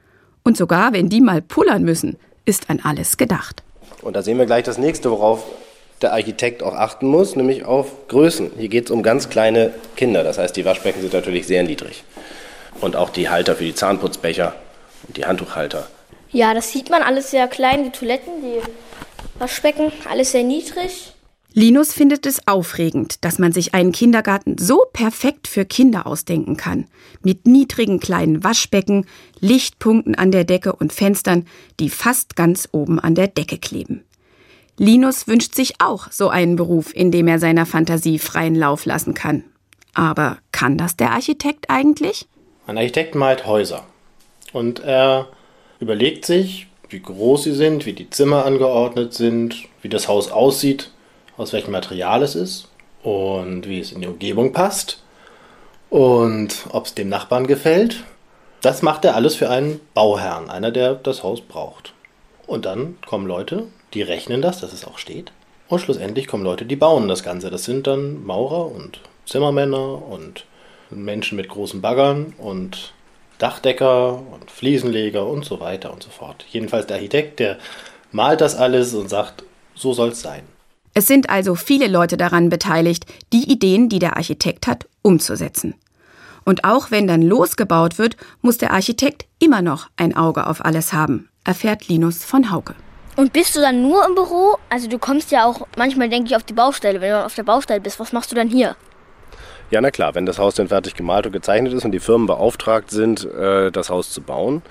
Und 0.44 0.56
sogar 0.56 0.92
wenn 0.92 1.08
die 1.08 1.20
mal 1.22 1.42
pullern 1.42 1.82
müssen, 1.82 2.16
ist 2.44 2.70
an 2.70 2.80
alles 2.82 3.16
gedacht. 3.16 3.62
Und 4.02 4.14
da 4.14 4.22
sehen 4.22 4.38
wir 4.38 4.46
gleich 4.46 4.64
das 4.64 4.78
nächste, 4.78 5.10
worauf 5.10 5.44
der 6.02 6.12
Architekt 6.12 6.62
auch 6.62 6.74
achten 6.74 7.06
muss, 7.06 7.36
nämlich 7.36 7.64
auf 7.64 8.08
Größen. 8.08 8.52
Hier 8.58 8.68
geht 8.68 8.86
es 8.86 8.90
um 8.90 9.02
ganz 9.02 9.28
kleine 9.28 9.72
Kinder, 9.96 10.22
das 10.22 10.38
heißt, 10.38 10.56
die 10.56 10.64
Waschbecken 10.64 11.00
sind 11.00 11.12
natürlich 11.12 11.46
sehr 11.46 11.62
niedrig. 11.62 12.04
Und 12.80 12.96
auch 12.96 13.10
die 13.10 13.30
Halter 13.30 13.56
für 13.56 13.64
die 13.64 13.74
Zahnputzbecher 13.74 14.54
und 15.08 15.16
die 15.16 15.24
Handtuchhalter. 15.24 15.86
Ja, 16.30 16.52
das 16.52 16.70
sieht 16.70 16.90
man 16.90 17.02
alles 17.02 17.30
sehr 17.30 17.48
klein, 17.48 17.84
die 17.84 17.90
Toiletten, 17.90 18.42
die 18.42 18.60
Waschbecken, 19.40 19.92
alles 20.08 20.32
sehr 20.32 20.42
niedrig. 20.42 21.12
Linus 21.58 21.94
findet 21.94 22.26
es 22.26 22.46
aufregend, 22.46 23.24
dass 23.24 23.38
man 23.38 23.50
sich 23.50 23.72
einen 23.72 23.92
Kindergarten 23.92 24.58
so 24.58 24.82
perfekt 24.92 25.48
für 25.48 25.64
Kinder 25.64 26.06
ausdenken 26.06 26.58
kann. 26.58 26.86
Mit 27.22 27.46
niedrigen 27.46 27.98
kleinen 27.98 28.44
Waschbecken, 28.44 29.06
Lichtpunkten 29.40 30.14
an 30.14 30.30
der 30.30 30.44
Decke 30.44 30.74
und 30.74 30.92
Fenstern, 30.92 31.46
die 31.80 31.88
fast 31.88 32.36
ganz 32.36 32.68
oben 32.72 33.00
an 33.00 33.14
der 33.14 33.28
Decke 33.28 33.56
kleben. 33.56 34.04
Linus 34.78 35.26
wünscht 35.26 35.54
sich 35.54 35.74
auch 35.80 36.10
so 36.10 36.28
einen 36.28 36.56
Beruf, 36.56 36.94
in 36.94 37.10
dem 37.10 37.28
er 37.28 37.38
seiner 37.38 37.66
Fantasie 37.66 38.18
freien 38.18 38.54
Lauf 38.54 38.84
lassen 38.84 39.14
kann. 39.14 39.44
Aber 39.94 40.38
kann 40.52 40.76
das 40.76 40.96
der 40.96 41.12
Architekt 41.12 41.70
eigentlich? 41.70 42.26
Ein 42.66 42.76
Architekt 42.76 43.14
malt 43.14 43.46
Häuser. 43.46 43.84
Und 44.52 44.80
er 44.80 45.28
überlegt 45.80 46.26
sich, 46.26 46.66
wie 46.90 47.00
groß 47.00 47.44
sie 47.44 47.54
sind, 47.54 47.86
wie 47.86 47.94
die 47.94 48.10
Zimmer 48.10 48.44
angeordnet 48.44 49.14
sind, 49.14 49.56
wie 49.82 49.88
das 49.88 50.08
Haus 50.08 50.30
aussieht 50.30 50.90
aus 51.36 51.52
welchem 51.52 51.72
Material 51.72 52.22
es 52.22 52.34
ist 52.34 52.68
und 53.02 53.68
wie 53.68 53.80
es 53.80 53.92
in 53.92 54.00
die 54.00 54.06
Umgebung 54.06 54.52
passt 54.52 55.02
und 55.90 56.66
ob 56.70 56.86
es 56.86 56.94
dem 56.94 57.08
Nachbarn 57.08 57.46
gefällt. 57.46 58.04
Das 58.62 58.82
macht 58.82 59.04
er 59.04 59.14
alles 59.14 59.36
für 59.36 59.50
einen 59.50 59.80
Bauherrn, 59.94 60.50
einer, 60.50 60.70
der 60.70 60.94
das 60.94 61.22
Haus 61.22 61.40
braucht. 61.40 61.92
Und 62.46 62.64
dann 62.64 62.96
kommen 63.06 63.26
Leute, 63.26 63.66
die 63.96 64.02
rechnen 64.02 64.42
das, 64.42 64.60
dass 64.60 64.74
es 64.74 64.84
auch 64.84 64.98
steht. 64.98 65.32
Und 65.68 65.80
schlussendlich 65.80 66.26
kommen 66.26 66.44
Leute, 66.44 66.66
die 66.66 66.76
bauen 66.76 67.08
das 67.08 67.22
Ganze. 67.22 67.50
Das 67.50 67.64
sind 67.64 67.86
dann 67.86 68.24
Maurer 68.24 68.70
und 68.70 69.00
Zimmermänner 69.24 70.06
und 70.06 70.44
Menschen 70.90 71.36
mit 71.36 71.48
großen 71.48 71.80
Baggern 71.80 72.34
und 72.36 72.92
Dachdecker 73.38 74.22
und 74.32 74.50
Fliesenleger 74.50 75.26
und 75.26 75.46
so 75.46 75.60
weiter 75.60 75.92
und 75.92 76.02
so 76.02 76.10
fort. 76.10 76.44
Jedenfalls 76.50 76.86
der 76.86 76.96
Architekt, 76.96 77.40
der 77.40 77.56
malt 78.12 78.42
das 78.42 78.54
alles 78.54 78.94
und 78.94 79.08
sagt, 79.08 79.44
so 79.74 79.94
soll 79.94 80.10
es 80.10 80.20
sein. 80.20 80.42
Es 80.92 81.06
sind 81.06 81.30
also 81.30 81.54
viele 81.54 81.88
Leute 81.88 82.18
daran 82.18 82.50
beteiligt, 82.50 83.06
die 83.32 83.50
Ideen, 83.50 83.88
die 83.88 83.98
der 83.98 84.16
Architekt 84.16 84.66
hat, 84.66 84.86
umzusetzen. 85.00 85.74
Und 86.44 86.64
auch 86.64 86.90
wenn 86.90 87.06
dann 87.06 87.22
losgebaut 87.22 87.98
wird, 87.98 88.16
muss 88.42 88.58
der 88.58 88.72
Architekt 88.72 89.26
immer 89.38 89.62
noch 89.62 89.88
ein 89.96 90.14
Auge 90.14 90.46
auf 90.46 90.64
alles 90.64 90.92
haben, 90.92 91.30
erfährt 91.44 91.88
Linus 91.88 92.24
von 92.24 92.50
Hauke. 92.50 92.74
Und 93.16 93.32
bist 93.32 93.56
du 93.56 93.60
dann 93.60 93.82
nur 93.82 94.06
im 94.06 94.14
Büro? 94.14 94.58
Also 94.68 94.88
du 94.88 94.98
kommst 94.98 95.30
ja 95.30 95.46
auch 95.46 95.66
manchmal, 95.76 96.10
denke 96.10 96.28
ich, 96.28 96.36
auf 96.36 96.42
die 96.42 96.52
Baustelle. 96.52 97.00
Wenn 97.00 97.10
du 97.10 97.24
auf 97.24 97.34
der 97.34 97.44
Baustelle 97.44 97.80
bist, 97.80 97.98
was 97.98 98.12
machst 98.12 98.30
du 98.30 98.36
dann 98.36 98.48
hier? 98.48 98.76
Ja, 99.70 99.80
na 99.80 99.90
klar, 99.90 100.14
wenn 100.14 100.26
das 100.26 100.38
Haus 100.38 100.54
dann 100.54 100.68
fertig 100.68 100.94
gemalt 100.94 101.26
und 101.26 101.32
gezeichnet 101.32 101.72
ist 101.72 101.84
und 101.84 101.92
die 101.92 101.98
Firmen 101.98 102.26
beauftragt 102.26 102.90
sind, 102.90 103.24
äh, 103.24 103.72
das 103.72 103.90
Haus 103.90 104.10
zu 104.10 104.20
bauen, 104.20 104.62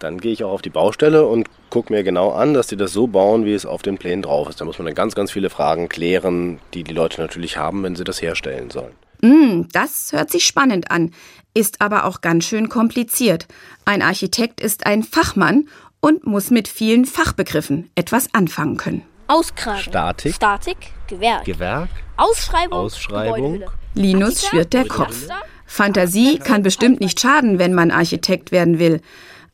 dann 0.00 0.18
gehe 0.18 0.32
ich 0.32 0.42
auch 0.42 0.50
auf 0.50 0.62
die 0.62 0.70
Baustelle 0.70 1.26
und 1.26 1.48
gucke 1.70 1.92
mir 1.92 2.02
genau 2.02 2.32
an, 2.32 2.52
dass 2.52 2.66
die 2.66 2.76
das 2.76 2.92
so 2.92 3.06
bauen, 3.06 3.44
wie 3.44 3.54
es 3.54 3.64
auf 3.64 3.82
den 3.82 3.96
Plänen 3.96 4.22
drauf 4.22 4.48
ist. 4.48 4.60
Da 4.60 4.64
muss 4.64 4.78
man 4.78 4.86
dann 4.86 4.94
ganz, 4.94 5.14
ganz 5.14 5.30
viele 5.30 5.50
Fragen 5.50 5.88
klären, 5.88 6.58
die 6.72 6.82
die 6.82 6.94
Leute 6.94 7.20
natürlich 7.20 7.58
haben, 7.58 7.82
wenn 7.84 7.94
sie 7.94 8.04
das 8.04 8.20
herstellen 8.20 8.70
sollen. 8.70 8.92
Mm, 9.20 9.68
das 9.72 10.12
hört 10.12 10.30
sich 10.30 10.44
spannend 10.44 10.90
an, 10.90 11.12
ist 11.54 11.80
aber 11.80 12.04
auch 12.04 12.20
ganz 12.20 12.44
schön 12.44 12.68
kompliziert. 12.68 13.46
Ein 13.84 14.02
Architekt 14.02 14.60
ist 14.60 14.86
ein 14.86 15.02
Fachmann 15.02 15.68
und 16.04 16.26
muss 16.26 16.50
mit 16.50 16.68
vielen 16.68 17.06
Fachbegriffen 17.06 17.88
etwas 17.94 18.28
anfangen 18.34 18.76
können. 18.76 19.02
Auskragen. 19.26 19.80
Statik. 19.80 20.34
Statik. 20.34 20.76
Gewerk. 21.06 21.46
Gewerk. 21.46 21.88
Ausschreibung. 22.18 22.78
Ausschreibung. 22.78 23.64
Linus 23.94 24.44
schwirrt 24.44 24.74
der 24.74 24.86
Kopf. 24.86 25.26
Fantasie 25.64 26.38
kann 26.38 26.62
bestimmt 26.62 27.00
nicht 27.00 27.20
schaden, 27.20 27.58
wenn 27.58 27.72
man 27.72 27.90
Architekt 27.90 28.52
werden 28.52 28.78
will. 28.78 29.00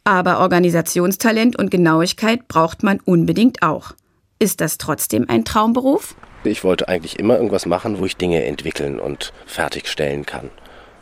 Aber 0.02 0.40
Organisationstalent 0.40 1.57
und 1.57 1.71
Genauigkeit 1.71 2.49
braucht 2.49 2.83
man 2.83 2.99
unbedingt 2.99 3.62
auch. 3.62 3.92
Ist 4.40 4.61
das 4.61 4.76
trotzdem 4.76 5.26
ein 5.28 5.45
Traumberuf? 5.45 6.16
Ich 6.42 6.64
wollte 6.64 6.88
eigentlich 6.88 7.16
immer 7.21 7.37
irgendwas 7.37 7.64
machen, 7.64 8.00
wo 8.00 8.07
ich 8.07 8.16
Dinge 8.16 8.42
entwickeln 8.45 8.99
und 8.99 9.33
fertigstellen 9.47 10.26
kann. 10.26 10.50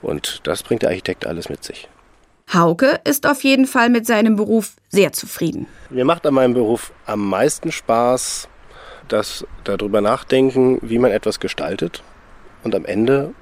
Und 0.03 0.41
das 0.43 0.63
bringt 0.63 0.83
der 0.83 0.91
Architekt 0.91 1.27
alles 1.27 1.49
mit 1.49 1.65
sich. 1.65 1.89
Hauke 2.53 3.01
ist 3.05 3.27
auf 3.27 3.45
jeden 3.45 3.67
Fall 3.67 3.91
mit 3.91 4.07
seinem 4.07 4.37
Beruf 4.37 4.73
sehr 4.89 5.13
zufrieden. 5.13 5.67
Mir 5.91 6.05
macht 6.05 6.27
an 6.27 6.35
meinem 6.35 6.55
Beruf 6.55 6.93
am 7.07 7.29
meisten 7.29 7.73
Spaß, 7.73 8.49
das 9.09 9.47
darüber 9.65 10.01
nachdenken, 10.01 10.79
wie 10.83 10.99
man 10.99 11.11
etwas 11.11 11.41
gestaltet. 11.41 12.03
Und 12.65 12.75
am 12.75 12.85
Ende 12.85 13.35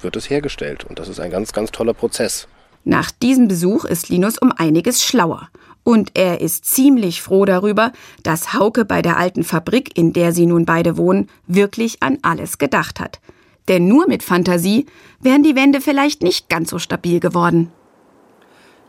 wird 0.00 0.16
es 0.16 0.28
hergestellt. 0.30 0.84
Und 0.84 0.98
das 0.98 1.08
ist 1.08 1.20
ein 1.20 1.30
ganz, 1.30 1.52
ganz 1.52 1.70
toller 1.70 1.94
Prozess. 1.94 2.48
Nach 2.84 3.10
diesem 3.10 3.48
Besuch 3.48 3.84
ist 3.84 4.08
Linus 4.08 4.38
um 4.38 4.52
einiges 4.52 5.04
schlauer. 5.04 5.48
Und 5.82 6.12
er 6.14 6.40
ist 6.40 6.66
ziemlich 6.66 7.22
froh 7.22 7.44
darüber, 7.44 7.92
dass 8.22 8.54
Hauke 8.54 8.84
bei 8.84 9.02
der 9.02 9.16
alten 9.16 9.44
Fabrik, 9.44 9.96
in 9.96 10.12
der 10.12 10.32
sie 10.32 10.46
nun 10.46 10.64
beide 10.64 10.96
wohnen, 10.96 11.28
wirklich 11.46 12.02
an 12.02 12.18
alles 12.22 12.58
gedacht 12.58 13.00
hat. 13.00 13.20
Denn 13.68 13.88
nur 13.88 14.06
mit 14.06 14.22
Fantasie 14.22 14.86
wären 15.20 15.42
die 15.42 15.56
Wände 15.56 15.80
vielleicht 15.80 16.22
nicht 16.22 16.48
ganz 16.48 16.70
so 16.70 16.78
stabil 16.78 17.20
geworden. 17.20 17.70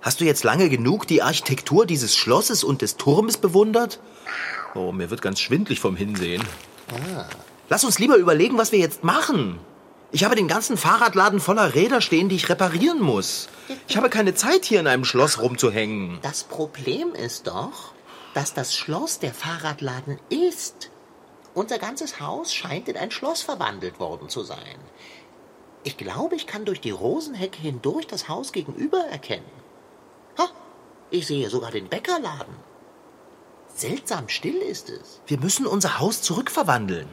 Hast 0.01 0.19
du 0.19 0.25
jetzt 0.25 0.43
lange 0.43 0.67
genug 0.67 1.05
die 1.05 1.21
Architektur 1.21 1.85
dieses 1.85 2.15
Schlosses 2.15 2.63
und 2.63 2.81
des 2.81 2.97
Turmes 2.97 3.37
bewundert? 3.37 3.99
Oh, 4.73 4.91
mir 4.91 5.11
wird 5.11 5.21
ganz 5.21 5.39
schwindlig 5.39 5.79
vom 5.79 5.95
Hinsehen. 5.95 6.43
Lass 7.69 7.83
uns 7.83 7.99
lieber 7.99 8.15
überlegen, 8.15 8.57
was 8.57 8.71
wir 8.71 8.79
jetzt 8.79 9.03
machen. 9.03 9.59
Ich 10.11 10.23
habe 10.23 10.35
den 10.35 10.47
ganzen 10.47 10.75
Fahrradladen 10.75 11.39
voller 11.39 11.75
Räder 11.75 12.01
stehen, 12.01 12.29
die 12.29 12.35
ich 12.35 12.49
reparieren 12.49 12.99
muss. 12.99 13.47
Ich 13.87 13.95
habe 13.95 14.09
keine 14.09 14.33
Zeit, 14.33 14.65
hier 14.65 14.79
in 14.79 14.87
einem 14.87 15.05
Schloss 15.05 15.39
rumzuhängen. 15.39 16.17
Das 16.23 16.43
Problem 16.43 17.13
ist 17.13 17.45
doch, 17.45 17.93
dass 18.33 18.55
das 18.55 18.75
Schloss 18.75 19.19
der 19.19 19.33
Fahrradladen 19.33 20.19
ist. 20.29 20.89
Unser 21.53 21.77
ganzes 21.77 22.19
Haus 22.19 22.53
scheint 22.53 22.89
in 22.89 22.97
ein 22.97 23.11
Schloss 23.11 23.43
verwandelt 23.43 23.99
worden 23.99 24.29
zu 24.29 24.41
sein. 24.41 24.79
Ich 25.83 25.97
glaube, 25.97 26.35
ich 26.35 26.47
kann 26.47 26.65
durch 26.65 26.81
die 26.81 26.91
Rosenhecke 26.91 27.61
hindurch 27.61 28.07
das 28.07 28.27
Haus 28.27 28.51
gegenüber 28.51 28.99
erkennen. 29.11 29.60
Ha, 30.37 30.49
ich 31.09 31.27
sehe 31.27 31.49
sogar 31.49 31.71
den 31.71 31.89
Bäckerladen. 31.89 32.55
Seltsam 33.73 34.29
still 34.29 34.57
ist 34.57 34.89
es. 34.89 35.21
Wir 35.27 35.39
müssen 35.39 35.65
unser 35.65 35.99
Haus 35.99 36.21
zurückverwandeln. 36.21 37.07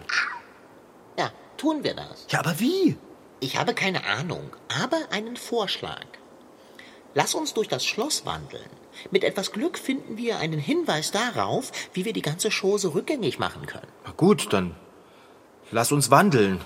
Ja, 1.19 1.31
tun 1.57 1.85
wir 1.85 1.95
das. 1.95 2.27
Ja, 2.29 2.41
aber 2.41 2.59
wie? 2.61 2.97
Ich 3.41 3.57
habe 3.57 3.75
keine 3.75 4.05
Ahnung, 4.05 4.51
aber 4.83 4.99
einen 5.11 5.37
Vorschlag. 5.37 6.05
Lass 7.15 7.35
uns 7.35 7.55
durch 7.55 7.69
das 7.69 7.85
Schloss 7.85 8.27
wandeln. 8.27 8.69
Mit 9.11 9.25
etwas 9.25 9.53
Glück 9.53 9.79
finden 9.79 10.17
wir 10.17 10.39
einen 10.39 10.59
Hinweis 10.59 11.11
darauf, 11.11 11.71
wie 11.93 12.05
wir 12.05 12.13
die 12.13 12.23
ganze 12.23 12.51
Chose 12.51 12.95
rückgängig 12.95 13.39
machen 13.39 13.67
können. 13.67 13.87
Na 14.05 14.13
gut, 14.17 14.53
dann 14.53 14.75
lass 15.71 15.93
uns 15.93 16.11
wandeln. 16.11 16.61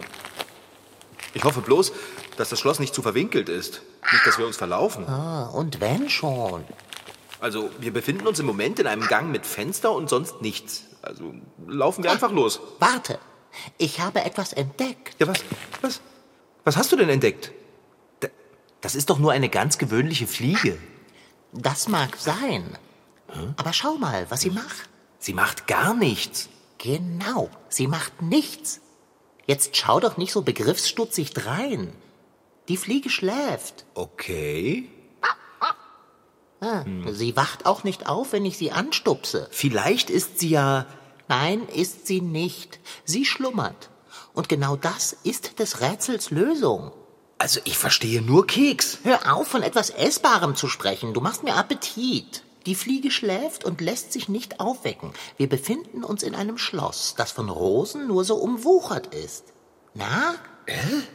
Ich 1.34 1.44
hoffe 1.44 1.60
bloß, 1.60 1.92
dass 2.36 2.48
das 2.50 2.58
Schloss 2.60 2.78
nicht 2.78 2.94
zu 2.94 3.02
verwinkelt 3.02 3.48
ist. 3.48 3.82
Nicht, 4.12 4.26
dass 4.26 4.38
wir 4.38 4.46
uns 4.46 4.56
verlaufen. 4.56 5.06
Ah, 5.08 5.46
und 5.48 5.80
wenn 5.80 6.08
schon. 6.10 6.64
Also, 7.40 7.70
wir 7.80 7.92
befinden 7.92 8.26
uns 8.26 8.38
im 8.38 8.46
Moment 8.46 8.78
in 8.78 8.86
einem 8.86 9.06
Gang 9.08 9.30
mit 9.32 9.46
Fenster 9.46 9.92
und 9.92 10.08
sonst 10.08 10.40
nichts. 10.42 10.84
Also, 11.02 11.34
laufen 11.66 12.04
wir 12.04 12.10
einfach 12.12 12.30
los. 12.30 12.60
Warte, 12.78 13.18
ich 13.78 14.00
habe 14.00 14.22
etwas 14.24 14.52
entdeckt. 14.52 15.16
Ja, 15.18 15.26
was? 15.28 15.38
Was? 15.80 16.00
Was 16.64 16.76
hast 16.76 16.92
du 16.92 16.96
denn 16.96 17.08
entdeckt? 17.08 17.50
Da- 18.20 18.28
Das 18.80 18.94
ist 18.94 19.10
doch 19.10 19.18
nur 19.18 19.32
eine 19.32 19.48
ganz 19.48 19.78
gewöhnliche 19.78 20.26
Fliege. 20.28 20.78
Das 21.52 21.88
mag 21.88 22.16
sein. 22.16 22.78
Aber 23.56 23.72
schau 23.72 23.94
mal, 23.96 24.26
was 24.30 24.40
sie 24.42 24.50
macht. 24.50 24.88
Sie 25.18 25.32
macht 25.34 25.66
gar 25.66 25.94
nichts. 25.94 26.48
Genau, 26.78 27.50
sie 27.68 27.86
macht 27.86 28.22
nichts. 28.22 28.80
Jetzt 29.46 29.76
schau 29.76 29.98
doch 30.00 30.16
nicht 30.16 30.32
so 30.32 30.42
begriffsstutzig 30.42 31.32
drein. 31.32 31.92
Die 32.68 32.76
Fliege 32.76 33.10
schläft. 33.10 33.84
Okay. 33.94 34.88
Ah, 36.60 36.84
Sie 37.10 37.34
wacht 37.34 37.66
auch 37.66 37.82
nicht 37.82 38.08
auf, 38.08 38.32
wenn 38.32 38.46
ich 38.46 38.56
sie 38.56 38.70
anstupse. 38.70 39.48
Vielleicht 39.50 40.10
ist 40.10 40.38
sie 40.38 40.50
ja. 40.50 40.86
Nein, 41.26 41.66
ist 41.68 42.06
sie 42.06 42.20
nicht. 42.20 42.78
Sie 43.04 43.24
schlummert. 43.24 43.90
Und 44.32 44.48
genau 44.48 44.76
das 44.76 45.12
ist 45.24 45.58
des 45.58 45.80
Rätsels 45.80 46.30
Lösung. 46.30 46.92
Also, 47.38 47.60
ich 47.64 47.76
verstehe 47.76 48.22
nur 48.22 48.46
Keks. 48.46 48.98
Hör 49.02 49.34
auf, 49.34 49.48
von 49.48 49.64
etwas 49.64 49.90
Essbarem 49.90 50.54
zu 50.54 50.68
sprechen. 50.68 51.14
Du 51.14 51.20
machst 51.20 51.42
mir 51.42 51.56
Appetit. 51.56 52.44
Die 52.66 52.76
Fliege 52.76 53.10
schläft 53.10 53.64
und 53.64 53.80
lässt 53.80 54.12
sich 54.12 54.28
nicht 54.28 54.60
aufwecken. 54.60 55.12
Wir 55.36 55.48
befinden 55.48 56.04
uns 56.04 56.22
in 56.22 56.36
einem 56.36 56.58
Schloss, 56.58 57.14
das 57.16 57.32
von 57.32 57.48
Rosen 57.48 58.06
nur 58.06 58.24
so 58.24 58.36
umwuchert 58.36 59.12
ist. 59.12 59.46
Na? 59.94 60.36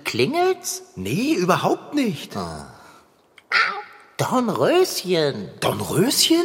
Klingelt's? 0.04 0.84
Nee, 0.96 1.34
überhaupt 1.34 1.94
nicht. 1.94 2.38
Dornröschen. 4.18 5.50
Dornröschen? 5.60 6.44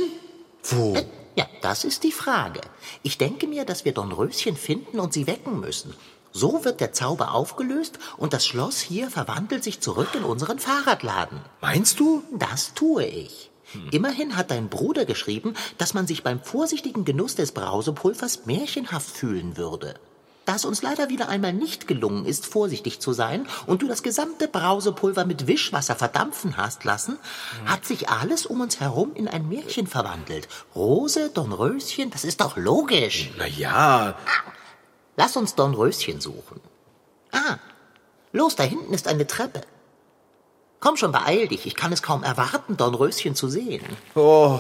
Wo? 0.65 0.97
Ja, 1.35 1.47
das 1.63 1.85
ist 1.85 2.05
die 2.05 2.13
Frage. 2.13 2.61
Ich 3.03 3.19
denke 3.19 3.47
mir, 3.47 3.65
dass 3.65 3.85
wir 3.85 3.93
Dornröschen 3.93 4.57
finden 4.57 5.01
und 5.01 5.13
sie 5.13 5.27
wecken 5.27 5.61
müssen. 5.61 5.95
So 6.33 6.65
wird 6.65 6.81
der 6.81 6.93
Zauber 6.93 7.35
aufgelöst 7.35 7.99
und 8.17 8.33
das 8.33 8.47
Schloss 8.47 8.81
hier 8.81 9.11
verwandelt 9.11 9.65
sich 9.65 9.81
zurück 9.81 10.09
in 10.15 10.25
unseren 10.25 10.59
Fahrradladen. 10.59 11.41
Meinst 11.61 12.01
du? 12.01 12.23
Das 12.33 12.75
tue 12.75 13.05
ich. 13.05 13.51
Immerhin 13.91 14.37
hat 14.37 14.51
dein 14.51 14.69
Bruder 14.69 15.05
geschrieben, 15.05 15.55
dass 15.79 15.95
man 15.95 16.07
sich 16.07 16.23
beim 16.23 16.43
vorsichtigen 16.43 17.05
Genuss 17.05 17.35
des 17.37 17.53
Brausepulvers 17.53 18.45
märchenhaft 18.47 19.11
fühlen 19.11 19.57
würde. 19.57 19.95
Da 20.45 20.57
es 20.57 20.65
uns 20.65 20.83
leider 20.83 21.09
wieder 21.09 21.29
einmal 21.29 21.53
nicht 21.53 21.87
gelungen 21.87 22.27
ist, 22.27 22.47
vorsichtig 22.47 23.01
zu 23.01 23.13
sein 23.13 23.47
und 23.67 23.83
du 23.83 23.89
das 23.89 24.03
gesamte 24.03 24.49
Brausepulver 24.49 25.25
mit 25.25 25.47
Wischwasser 25.47 25.95
verdampfen 25.95 26.57
hast 26.57 26.85
lassen, 26.85 27.17
hat 27.65 27.85
sich 27.85 28.09
alles 28.09 28.47
um 28.47 28.61
uns 28.61 28.81
herum 28.81 29.13
in 29.15 29.29
ein 29.29 29.49
Märchen 29.49 29.87
verwandelt. 29.87 30.49
Rose, 30.75 31.31
Dornröschen, 31.31 32.11
das 32.11 32.25
ist 32.25 32.41
doch 32.41 32.57
logisch. 32.57 33.31
Na 33.39 33.47
ja. 33.47 34.17
Lass 35.17 35.37
uns 35.37 35.55
Dornröschen 35.55 36.21
suchen. 36.21 36.61
Ah, 37.31 37.59
los, 38.33 38.57
da 38.57 38.65
hinten 38.65 38.93
ist 38.95 39.07
eine 39.07 39.27
Treppe. 39.27 39.61
Komm 40.81 40.97
schon, 40.97 41.13
beeil 41.13 41.47
dich. 41.47 41.67
Ich 41.67 41.77
kann 41.77 41.93
es 41.93 42.03
kaum 42.03 42.25
erwarten, 42.25 42.77
Dornröschen 42.77 43.37
zu 43.37 43.49
sehen. 43.49 43.85
Oh. 44.17 44.59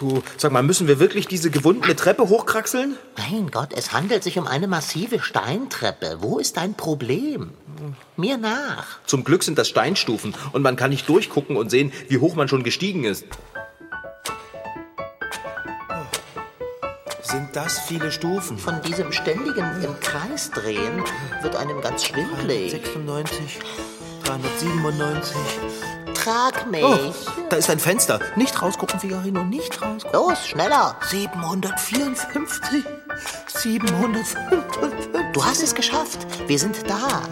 Du, 0.00 0.22
sag 0.38 0.50
mal, 0.50 0.62
müssen 0.62 0.88
wir 0.88 0.98
wirklich 0.98 1.28
diese 1.28 1.50
gewundene 1.50 1.94
Treppe 1.94 2.26
hochkraxeln? 2.30 2.96
Mein 3.18 3.50
Gott, 3.50 3.74
es 3.74 3.92
handelt 3.92 4.24
sich 4.24 4.38
um 4.38 4.46
eine 4.46 4.66
massive 4.66 5.20
Steintreppe. 5.20 6.16
Wo 6.20 6.38
ist 6.38 6.56
dein 6.56 6.72
Problem? 6.72 7.50
Mir 8.16 8.38
nach. 8.38 8.98
Zum 9.04 9.24
Glück 9.24 9.42
sind 9.42 9.58
das 9.58 9.68
Steinstufen 9.68 10.34
und 10.52 10.62
man 10.62 10.76
kann 10.76 10.88
nicht 10.88 11.06
durchgucken 11.06 11.58
und 11.58 11.70
sehen, 11.70 11.92
wie 12.08 12.16
hoch 12.16 12.34
man 12.34 12.48
schon 12.48 12.62
gestiegen 12.62 13.04
ist. 13.04 13.26
Sind 17.22 17.50
das 17.52 17.80
viele 17.80 18.10
Stufen? 18.10 18.56
Von 18.56 18.80
diesem 18.80 19.12
ständigen 19.12 19.82
im 19.84 20.00
Kreis 20.00 20.50
drehen 20.50 21.04
wird 21.42 21.56
einem 21.56 21.82
ganz 21.82 22.06
schwindlig. 22.06 22.70
96, 22.70 23.58
397. 24.24 25.36
Trag 26.22 26.70
mich. 26.70 26.84
Oh, 26.84 27.14
da 27.48 27.56
ist 27.56 27.70
ein 27.70 27.78
Fenster. 27.78 28.20
Nicht 28.36 28.60
rausgucken, 28.60 29.00
Figarino, 29.00 29.42
nicht 29.42 29.80
rausgucken. 29.80 30.12
Los, 30.12 30.46
schneller. 30.48 30.96
754, 31.08 32.84
755. 33.46 35.32
Du 35.32 35.44
hast 35.44 35.62
es 35.62 35.74
geschafft. 35.74 36.26
Wir 36.46 36.58
sind 36.58 36.76
da. 36.86 37.22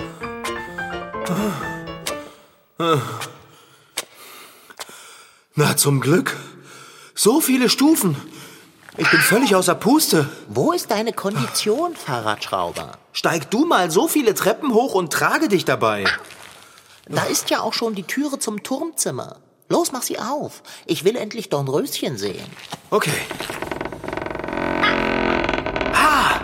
Na, 5.54 5.76
zum 5.76 6.00
Glück. 6.00 6.36
So 7.14 7.42
viele 7.42 7.68
Stufen. 7.68 8.16
Ich 8.96 9.10
bin 9.10 9.20
völlig 9.20 9.54
außer 9.54 9.74
Puste. 9.74 10.30
Wo 10.48 10.72
ist 10.72 10.90
deine 10.90 11.12
Kondition, 11.12 11.94
Fahrradschrauber? 11.94 12.92
Steig 13.12 13.50
du 13.50 13.66
mal 13.66 13.90
so 13.90 14.08
viele 14.08 14.34
Treppen 14.34 14.72
hoch 14.72 14.94
und 14.94 15.12
trage 15.12 15.48
dich 15.48 15.66
dabei. 15.66 16.04
Da 17.08 17.24
ist 17.24 17.50
ja 17.50 17.60
auch 17.60 17.72
schon 17.72 17.94
die 17.94 18.02
Türe 18.04 18.38
zum 18.38 18.62
Turmzimmer. 18.62 19.40
Los, 19.68 19.92
mach 19.92 20.02
sie 20.02 20.18
auf. 20.18 20.62
Ich 20.86 21.04
will 21.04 21.16
endlich 21.16 21.48
Dornröschen 21.48 22.16
sehen. 22.16 22.46
Okay. 22.90 23.12
Ah, 25.92 26.40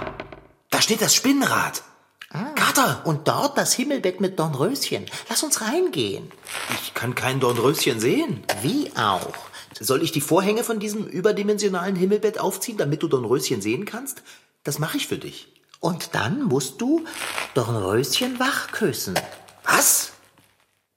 da 0.71 0.81
steht 0.81 1.01
das 1.01 1.15
Spinnrad. 1.15 1.83
Kater, 2.57 3.03
Und 3.05 3.29
dort 3.29 3.57
das 3.57 3.73
Himmelbett 3.75 4.21
mit 4.21 4.39
Dornröschen. 4.39 5.07
Lass 5.29 5.45
uns 5.45 5.61
reingehen. 5.61 6.33
ich 6.83 6.93
kann 6.93 7.15
kein 7.15 7.39
Dornröschen 7.39 8.01
sehen. 8.01 8.43
Wie 8.61 8.91
auch. 8.97 9.35
Soll 9.79 10.03
ich 10.03 10.11
die 10.11 10.21
Vorhänge 10.21 10.65
von 10.65 10.81
diesem 10.81 11.07
überdimensionalen 11.07 11.95
Himmelbett 11.95 12.41
aufziehen, 12.41 12.77
damit 12.77 13.03
du 13.03 13.09
Dornröschen 13.09 13.63
sehen 13.63 13.85
kannst? 13.85 14.23
Das 14.65 14.79
mache 14.81 14.97
ich 14.97 15.07
für 15.07 15.19
dich. 15.19 15.49
Und 15.79 16.15
dann 16.15 16.43
musst 16.43 16.81
du 16.81 17.05
Dornröschen 17.55 18.41
wach 18.41 18.73
küssen. 18.73 19.15
Was? 19.65 20.13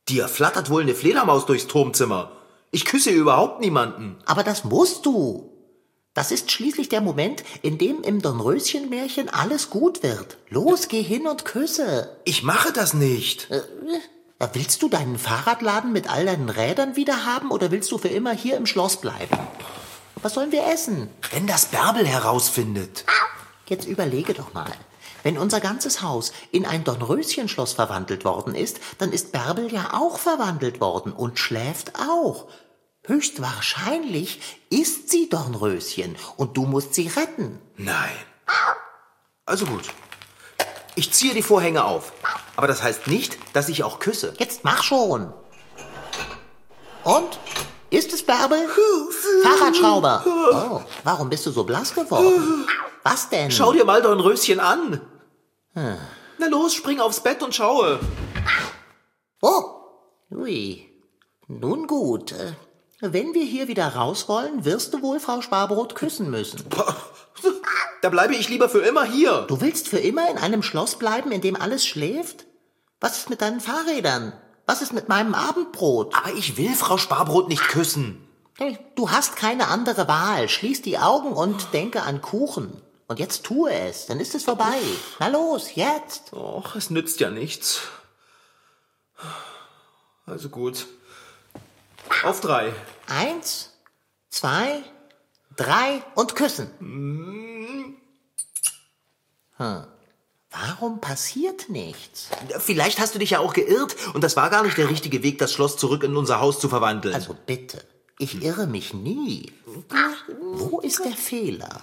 Dir 0.09 0.27
flattert 0.27 0.69
wohl 0.69 0.83
eine 0.83 0.95
Fledermaus 0.95 1.45
durchs 1.45 1.67
Turmzimmer. 1.67 2.31
Ich 2.71 2.85
küsse 2.85 3.09
überhaupt 3.09 3.59
niemanden. 3.59 4.17
Aber 4.25 4.43
das 4.43 4.63
musst 4.63 5.05
du. 5.05 5.51
Das 6.13 6.31
ist 6.31 6.51
schließlich 6.51 6.89
der 6.89 7.01
Moment, 7.01 7.43
in 7.61 7.77
dem 7.77 8.01
im 8.01 8.21
Dornröschenmärchen 8.21 9.29
alles 9.29 9.69
gut 9.69 10.01
wird. 10.03 10.37
Los, 10.49 10.87
geh 10.87 11.01
hin 11.03 11.27
und 11.27 11.45
küsse. 11.45 12.17
Ich 12.23 12.41
mache 12.41 12.71
das 12.71 12.93
nicht. 12.93 13.51
Äh, 13.51 13.61
Willst 14.53 14.81
du 14.83 14.89
deinen 14.89 15.17
Fahrradladen 15.17 15.91
mit 15.91 16.09
all 16.09 16.25
deinen 16.25 16.49
Rädern 16.49 16.95
wieder 16.95 17.25
haben 17.25 17.49
oder 17.51 17.71
willst 17.71 17.91
du 17.91 17.97
für 17.97 18.07
immer 18.07 18.31
hier 18.31 18.55
im 18.57 18.67
Schloss 18.67 18.97
bleiben? 18.97 19.35
Was 20.21 20.35
sollen 20.35 20.51
wir 20.51 20.67
essen? 20.67 21.09
Wenn 21.31 21.47
das 21.47 21.65
Bärbel 21.65 22.05
herausfindet. 22.05 23.03
Jetzt 23.67 23.87
überlege 23.87 24.33
doch 24.33 24.53
mal. 24.53 24.71
Wenn 25.27 25.37
unser 25.37 25.59
ganzes 25.59 26.01
Haus 26.01 26.31
in 26.53 26.65
ein 26.65 26.85
Dornröschenschloss 26.85 27.73
verwandelt 27.73 28.23
worden 28.23 28.55
ist, 28.55 28.79
dann 28.97 29.11
ist 29.11 29.33
Bärbel 29.33 29.69
ja 29.73 29.89
auch 29.91 30.19
verwandelt 30.19 30.79
worden 30.79 31.11
und 31.11 31.37
schläft 31.37 31.91
auch. 31.99 32.47
Höchstwahrscheinlich 33.03 34.39
ist 34.69 35.09
sie 35.09 35.27
Dornröschen 35.27 36.15
und 36.37 36.55
du 36.55 36.65
musst 36.65 36.93
sie 36.93 37.09
retten. 37.09 37.59
Nein. 37.75 38.15
Also 39.45 39.65
gut. 39.65 39.83
Ich 40.95 41.11
ziehe 41.11 41.33
die 41.33 41.43
Vorhänge 41.43 41.83
auf. 41.83 42.13
Aber 42.55 42.67
das 42.67 42.81
heißt 42.81 43.07
nicht, 43.07 43.37
dass 43.51 43.67
ich 43.67 43.83
auch 43.83 43.99
küsse. 43.99 44.33
Jetzt 44.37 44.63
mach 44.63 44.81
schon. 44.81 45.33
Und? 47.03 47.37
Ist 47.89 48.13
es 48.13 48.25
Bärbel? 48.25 48.65
Fahrradschrauber. 49.43 50.23
Oh, 50.25 50.81
warum 51.03 51.29
bist 51.29 51.45
du 51.45 51.51
so 51.51 51.65
blass 51.65 51.93
geworden? 51.93 52.65
Was 53.03 53.27
denn? 53.27 53.51
Schau 53.51 53.73
dir 53.73 53.83
mal 53.83 54.01
Dornröschen 54.01 54.61
an. 54.61 55.01
Na 55.77 56.47
los, 56.49 56.73
spring 56.73 56.99
aufs 56.99 57.21
Bett 57.21 57.43
und 57.43 57.53
schaue. 57.53 57.99
Oh, 59.41 59.63
ui. 60.31 60.89
Nun 61.47 61.85
gut. 61.85 62.33
Wenn 62.99 63.35
wir 63.35 63.43
hier 63.43 63.67
wieder 63.67 63.95
raus 63.95 64.27
wollen, 64.27 64.65
wirst 64.65 64.93
du 64.93 65.03
wohl 65.03 65.19
Frau 65.19 65.41
Sparbrot 65.41 65.95
küssen 65.95 66.29
müssen. 66.29 66.63
Da 68.03 68.09
bleibe 68.09 68.35
ich 68.35 68.47
lieber 68.47 68.69
für 68.69 68.81
immer 68.81 69.03
hier. 69.05 69.45
Du 69.47 69.59
willst 69.59 69.87
für 69.87 69.97
immer 69.97 70.29
in 70.29 70.37
einem 70.37 70.61
Schloss 70.61 70.99
bleiben, 70.99 71.31
in 71.31 71.41
dem 71.41 71.55
alles 71.55 71.85
schläft? 71.85 72.45
Was 72.99 73.17
ist 73.17 73.29
mit 73.31 73.41
deinen 73.41 73.59
Fahrrädern? 73.59 74.33
Was 74.67 74.83
ist 74.83 74.93
mit 74.93 75.09
meinem 75.09 75.33
Abendbrot? 75.33 76.13
Aber 76.15 76.31
ich 76.33 76.57
will 76.57 76.73
Frau 76.75 76.99
Sparbrot 76.99 77.49
nicht 77.49 77.67
küssen. 77.67 78.23
Hey, 78.55 78.77
Du 78.95 79.09
hast 79.09 79.35
keine 79.35 79.67
andere 79.69 80.07
Wahl. 80.07 80.47
Schließ 80.47 80.83
die 80.83 80.99
Augen 80.99 81.33
und 81.33 81.73
denke 81.73 82.03
an 82.03 82.21
Kuchen. 82.21 82.81
Und 83.07 83.19
jetzt 83.19 83.43
tue 83.45 83.71
es, 83.71 84.05
dann 84.05 84.19
ist 84.19 84.35
es 84.35 84.43
vorbei. 84.43 84.79
Na 85.19 85.27
los, 85.27 85.75
jetzt. 85.75 86.33
Och, 86.33 86.75
es 86.75 86.89
nützt 86.89 87.19
ja 87.21 87.29
nichts. 87.29 87.81
Also 90.25 90.49
gut. 90.49 90.87
Auf 92.23 92.41
drei. 92.41 92.73
Eins, 93.07 93.71
zwei, 94.29 94.83
drei 95.55 96.03
und 96.15 96.35
küssen. 96.35 96.69
Hm. 96.79 97.97
Warum 100.51 100.99
passiert 100.99 101.69
nichts? 101.69 102.29
Vielleicht 102.59 102.99
hast 102.99 103.15
du 103.15 103.19
dich 103.19 103.31
ja 103.31 103.39
auch 103.39 103.53
geirrt 103.53 103.95
und 104.13 104.23
das 104.23 104.35
war 104.35 104.49
gar 104.49 104.63
nicht 104.63 104.77
der 104.77 104.89
richtige 104.89 105.23
Weg, 105.23 105.37
das 105.39 105.53
Schloss 105.53 105.77
zurück 105.77 106.03
in 106.03 106.15
unser 106.17 106.39
Haus 106.39 106.59
zu 106.59 106.67
verwandeln. 106.67 107.15
Also 107.15 107.35
bitte, 107.45 107.83
ich 108.19 108.43
irre 108.43 108.67
mich 108.67 108.93
nie. 108.93 109.51
Wo 110.53 110.79
ist 110.79 111.03
der 111.05 111.13
Fehler? 111.13 111.81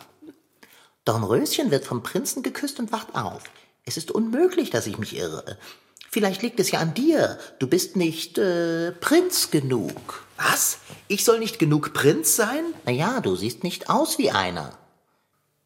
Dornröschen 1.04 1.70
wird 1.70 1.84
vom 1.84 2.02
Prinzen 2.02 2.42
geküsst 2.42 2.78
und 2.78 2.92
wacht 2.92 3.14
auf. 3.14 3.42
Es 3.84 3.96
ist 3.96 4.10
unmöglich, 4.10 4.70
dass 4.70 4.86
ich 4.86 4.98
mich 4.98 5.16
irre. 5.16 5.58
Vielleicht 6.10 6.42
liegt 6.42 6.60
es 6.60 6.70
ja 6.70 6.78
an 6.78 6.94
dir. 6.94 7.38
Du 7.58 7.66
bist 7.66 7.96
nicht 7.96 8.38
äh, 8.38 8.92
Prinz 8.92 9.50
genug. 9.50 10.24
Was? 10.36 10.78
Ich 11.08 11.24
soll 11.24 11.38
nicht 11.40 11.58
genug 11.58 11.92
Prinz 11.92 12.36
sein? 12.36 12.64
Naja, 12.86 13.20
du 13.20 13.34
siehst 13.36 13.64
nicht 13.64 13.90
aus 13.90 14.16
wie 14.18 14.30
einer. 14.30 14.78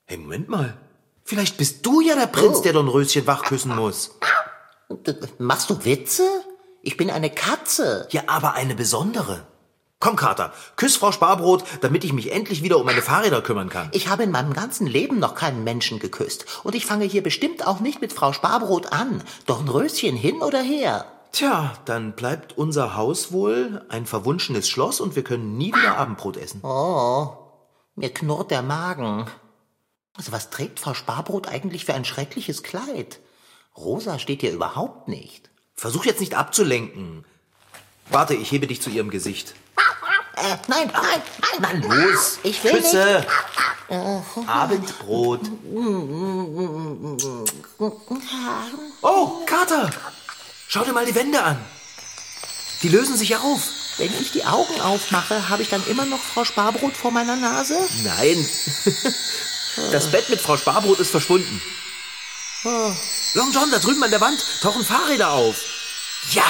Hey, 0.06 0.16
Moment 0.16 0.48
mal. 0.48 0.76
Vielleicht 1.24 1.58
bist 1.58 1.84
du 1.84 2.00
ja 2.00 2.16
der 2.16 2.26
Prinz, 2.26 2.58
Oh. 2.58 2.62
der 2.62 2.72
Dornröschen 2.72 3.26
wach 3.26 3.42
küssen 3.44 3.76
muss. 3.76 4.12
Machst 5.38 5.68
du 5.68 5.84
Witze? 5.84 6.26
Ich 6.80 6.96
bin 6.96 7.10
eine 7.10 7.28
Katze. 7.30 8.08
Ja, 8.10 8.22
aber 8.26 8.54
eine 8.54 8.74
besondere. 8.74 9.46
Komm, 10.00 10.14
Kater, 10.14 10.52
küss 10.76 10.96
Frau 10.96 11.10
Sparbrot, 11.10 11.64
damit 11.80 12.04
ich 12.04 12.12
mich 12.12 12.30
endlich 12.30 12.62
wieder 12.62 12.78
um 12.78 12.86
meine 12.86 13.02
Fahrräder 13.02 13.42
kümmern 13.42 13.68
kann. 13.68 13.88
Ich 13.92 14.06
habe 14.06 14.22
in 14.22 14.30
meinem 14.30 14.52
ganzen 14.52 14.86
Leben 14.86 15.18
noch 15.18 15.34
keinen 15.34 15.64
Menschen 15.64 15.98
geküsst. 15.98 16.46
Und 16.62 16.76
ich 16.76 16.86
fange 16.86 17.04
hier 17.04 17.22
bestimmt 17.22 17.66
auch 17.66 17.80
nicht 17.80 18.00
mit 18.00 18.12
Frau 18.12 18.32
Sparbrot 18.32 18.92
an. 18.92 19.24
Dornröschen 19.46 20.14
hin 20.14 20.40
oder 20.40 20.62
her. 20.62 21.04
Tja, 21.32 21.74
dann 21.84 22.12
bleibt 22.12 22.56
unser 22.56 22.94
Haus 22.96 23.32
wohl 23.32 23.84
ein 23.88 24.06
verwunschenes 24.06 24.68
Schloss 24.68 25.00
und 25.00 25.16
wir 25.16 25.24
können 25.24 25.58
nie 25.58 25.74
wieder 25.74 25.96
Abendbrot 25.96 26.36
essen. 26.36 26.60
Oh, 26.62 27.36
mir 27.96 28.14
knurrt 28.14 28.52
der 28.52 28.62
Magen. 28.62 29.26
Also 30.16 30.30
was 30.30 30.50
trägt 30.50 30.78
Frau 30.78 30.94
Sparbrot 30.94 31.48
eigentlich 31.48 31.84
für 31.84 31.94
ein 31.94 32.04
schreckliches 32.04 32.62
Kleid? 32.62 33.18
Rosa 33.76 34.20
steht 34.20 34.42
hier 34.42 34.52
überhaupt 34.52 35.08
nicht. 35.08 35.50
Versuch 35.74 36.04
jetzt 36.04 36.20
nicht 36.20 36.34
abzulenken. 36.34 37.24
Warte, 38.10 38.34
ich 38.34 38.50
hebe 38.52 38.68
dich 38.68 38.80
zu 38.80 38.90
ihrem 38.90 39.10
Gesicht. 39.10 39.54
Äh, 40.42 40.56
nein, 40.68 40.90
nein, 40.92 41.22
nein. 41.60 41.82
Los, 41.82 42.38
Ich 42.42 42.62
will 42.62 42.72
Küsse. 42.72 43.26
Abendbrot. 44.46 45.40
Oh, 49.02 49.44
Kater, 49.46 49.90
schau 50.68 50.84
dir 50.84 50.92
mal 50.92 51.06
die 51.06 51.14
Wände 51.14 51.42
an. 51.42 51.58
Die 52.82 52.88
lösen 52.88 53.16
sich 53.16 53.36
auf. 53.36 53.60
Wenn 53.96 54.12
ich 54.20 54.30
die 54.30 54.44
Augen 54.44 54.80
aufmache, 54.80 55.48
habe 55.48 55.62
ich 55.62 55.70
dann 55.70 55.84
immer 55.88 56.04
noch 56.04 56.20
Frau 56.20 56.44
Sparbrot 56.44 56.96
vor 56.96 57.10
meiner 57.10 57.34
Nase? 57.34 57.76
Nein. 58.04 58.48
Das 59.90 60.10
Bett 60.10 60.28
mit 60.28 60.40
Frau 60.40 60.56
Sparbrot 60.56 61.00
ist 61.00 61.10
verschwunden. 61.10 61.60
Long 62.62 63.52
John, 63.52 63.70
da 63.70 63.78
drüben 63.78 64.02
an 64.02 64.10
der 64.10 64.20
Wand 64.20 64.44
tauchen 64.60 64.84
Fahrräder 64.84 65.30
auf. 65.30 65.56
Ja. 66.30 66.44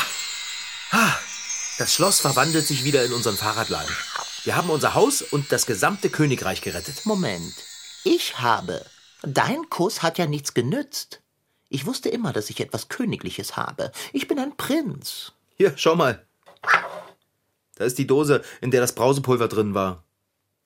Das 1.79 1.95
Schloss 1.95 2.19
verwandelt 2.19 2.67
sich 2.67 2.83
wieder 2.83 3.05
in 3.05 3.12
unseren 3.12 3.37
Fahrradladen. 3.37 3.95
Wir 4.43 4.57
haben 4.57 4.69
unser 4.69 4.95
Haus 4.95 5.23
und 5.23 5.53
das 5.53 5.64
gesamte 5.64 6.11
Königreich 6.11 6.61
gerettet. 6.61 7.07
Moment. 7.07 7.55
Ich 8.03 8.41
habe. 8.41 8.85
Dein 9.23 9.71
Kuss 9.71 10.03
hat 10.03 10.19
ja 10.19 10.27
nichts 10.27 10.55
genützt. 10.55 11.21
Ich 11.69 11.87
wusste 11.87 12.09
immer, 12.09 12.33
dass 12.33 12.51
ich 12.51 12.59
etwas 12.59 12.88
Königliches 12.88 13.57
habe. 13.57 13.93
Ich 14.12 14.27
bin 14.27 14.41
ein 14.41 14.57
Prinz. 14.57 15.33
Hier, 15.57 15.73
schau 15.77 15.95
mal. 15.95 16.27
Da 17.77 17.85
ist 17.85 17.99
die 17.99 18.09
Dose, 18.09 18.43
in 18.61 18.73
der 18.73 18.81
das 18.81 18.97
Brausepulver 18.97 19.47
drin 19.47 19.75
war. 19.75 20.03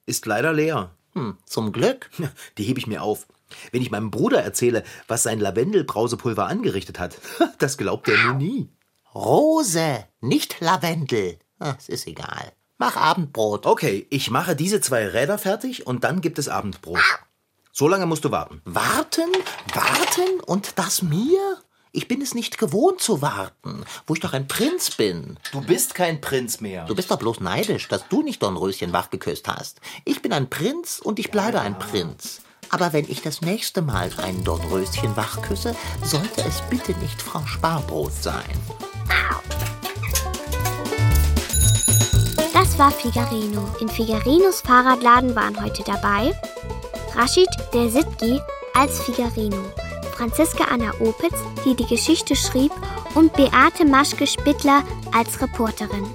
Ist 0.07 0.25
leider 0.25 0.55
leer. 0.55 0.96
Hm, 1.12 1.37
zum 1.44 1.72
Glück. 1.72 2.09
Die 2.57 2.64
hebe 2.64 2.81
ich 2.81 2.87
mir 2.87 3.03
auf. 3.03 3.27
Wenn 3.70 3.83
ich 3.83 3.90
meinem 3.90 4.11
Bruder 4.11 4.42
erzähle, 4.42 4.83
was 5.09 5.25
sein 5.25 5.40
Lavendelbrausepulver 5.40 6.46
angerichtet 6.46 6.98
hat, 6.98 7.18
das 7.59 7.77
glaubt 7.77 8.09
er 8.09 8.16
mir 8.16 8.33
nie. 8.33 8.70
Rose, 9.14 10.07
nicht 10.20 10.61
Lavendel. 10.61 11.38
Es 11.59 11.88
ist 11.88 12.07
egal. 12.07 12.53
Mach 12.79 12.96
Abendbrot. 12.96 13.66
Okay, 13.66 14.07
ich 14.11 14.31
mache 14.31 14.57
diese 14.57 14.81
zwei 14.81 15.07
Räder 15.07 15.38
fertig 15.38 15.87
und 15.87 16.03
dann 16.03 16.20
gibt 16.20 16.38
es 16.38 16.48
Abendbrot. 16.48 16.98
So 17.72 17.88
lange 17.88 18.07
musst 18.07 18.25
du 18.25 18.31
warten. 18.31 18.61
Warten, 18.64 19.31
warten 19.72 20.40
und 20.46 20.79
das 20.79 21.03
mir? 21.03 21.59
Ich 21.92 22.09
bin 22.09 22.22
es 22.22 22.35
nicht 22.35 22.57
gewohnt 22.57 23.03
zu 23.03 23.20
warten, 23.20 23.85
wo 24.07 24.14
ich 24.14 24.20
doch 24.20 24.33
ein 24.33 24.48
Prinz 24.48 24.90
bin. 24.92 25.38
Du 25.53 25.61
bist 25.61 25.94
kein 25.94 26.22
Prinz 26.22 26.61
mehr. 26.61 26.87
Du 26.87 26.94
bist 26.94 27.11
doch 27.11 27.18
bloß 27.18 27.40
neidisch, 27.40 27.88
dass 27.88 28.09
du 28.09 28.22
nicht 28.22 28.42
Dornröschen 28.42 28.94
wachgeküsst 28.94 29.46
hast. 29.46 29.81
Ich 30.07 30.22
bin 30.22 30.33
ein 30.33 30.48
Prinz 30.48 31.01
und 31.01 31.18
ich 31.18 31.31
bleibe 31.31 31.61
ein 31.61 31.79
Prinz. 31.79 32.40
Aber 32.70 32.94
wenn 32.94 33.11
ich 33.11 33.20
das 33.20 33.42
nächste 33.42 33.83
Mal 33.83 34.11
ein 34.16 34.42
Dornröschen 34.42 35.14
wachküsse, 35.16 35.77
sollte 36.03 36.40
es 36.42 36.62
bitte 36.70 36.92
nicht 36.98 37.20
Frau 37.20 37.44
Sparbrot 37.44 38.12
sein. 38.12 38.59
Das 42.53 42.79
war 42.79 42.90
Figarino. 42.90 43.68
In 43.81 43.88
Figarinos 43.88 44.61
Fahrradladen 44.61 45.35
waren 45.35 45.62
heute 45.62 45.83
dabei 45.85 46.33
Rashid 47.14 47.48
der 47.75 47.90
Sitgi 47.90 48.40
als 48.75 49.01
Figarino, 49.01 49.59
Franziska 50.16 50.64
Anna 50.64 50.92
Opitz, 51.01 51.37
die 51.64 51.75
die 51.75 51.87
Geschichte 51.87 52.35
schrieb, 52.35 52.72
und 53.14 53.33
Beate 53.35 53.85
Maschke-Spittler 53.85 54.83
als 55.14 55.40
Reporterin. 55.40 56.07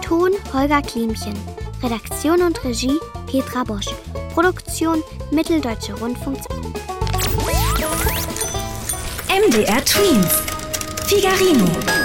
Ton 0.00 0.30
Holger 0.52 0.80
Klimchen. 0.82 1.36
Redaktion 1.82 2.40
und 2.40 2.64
Regie 2.64 2.98
Petra 3.26 3.64
Bosch. 3.64 3.88
Produktion 4.32 5.02
Mitteldeutsche 5.30 5.92
Rundfunk. 5.94 6.38
MDR 9.28 9.84
Twins. 9.84 10.42
Figarino. 11.06 12.03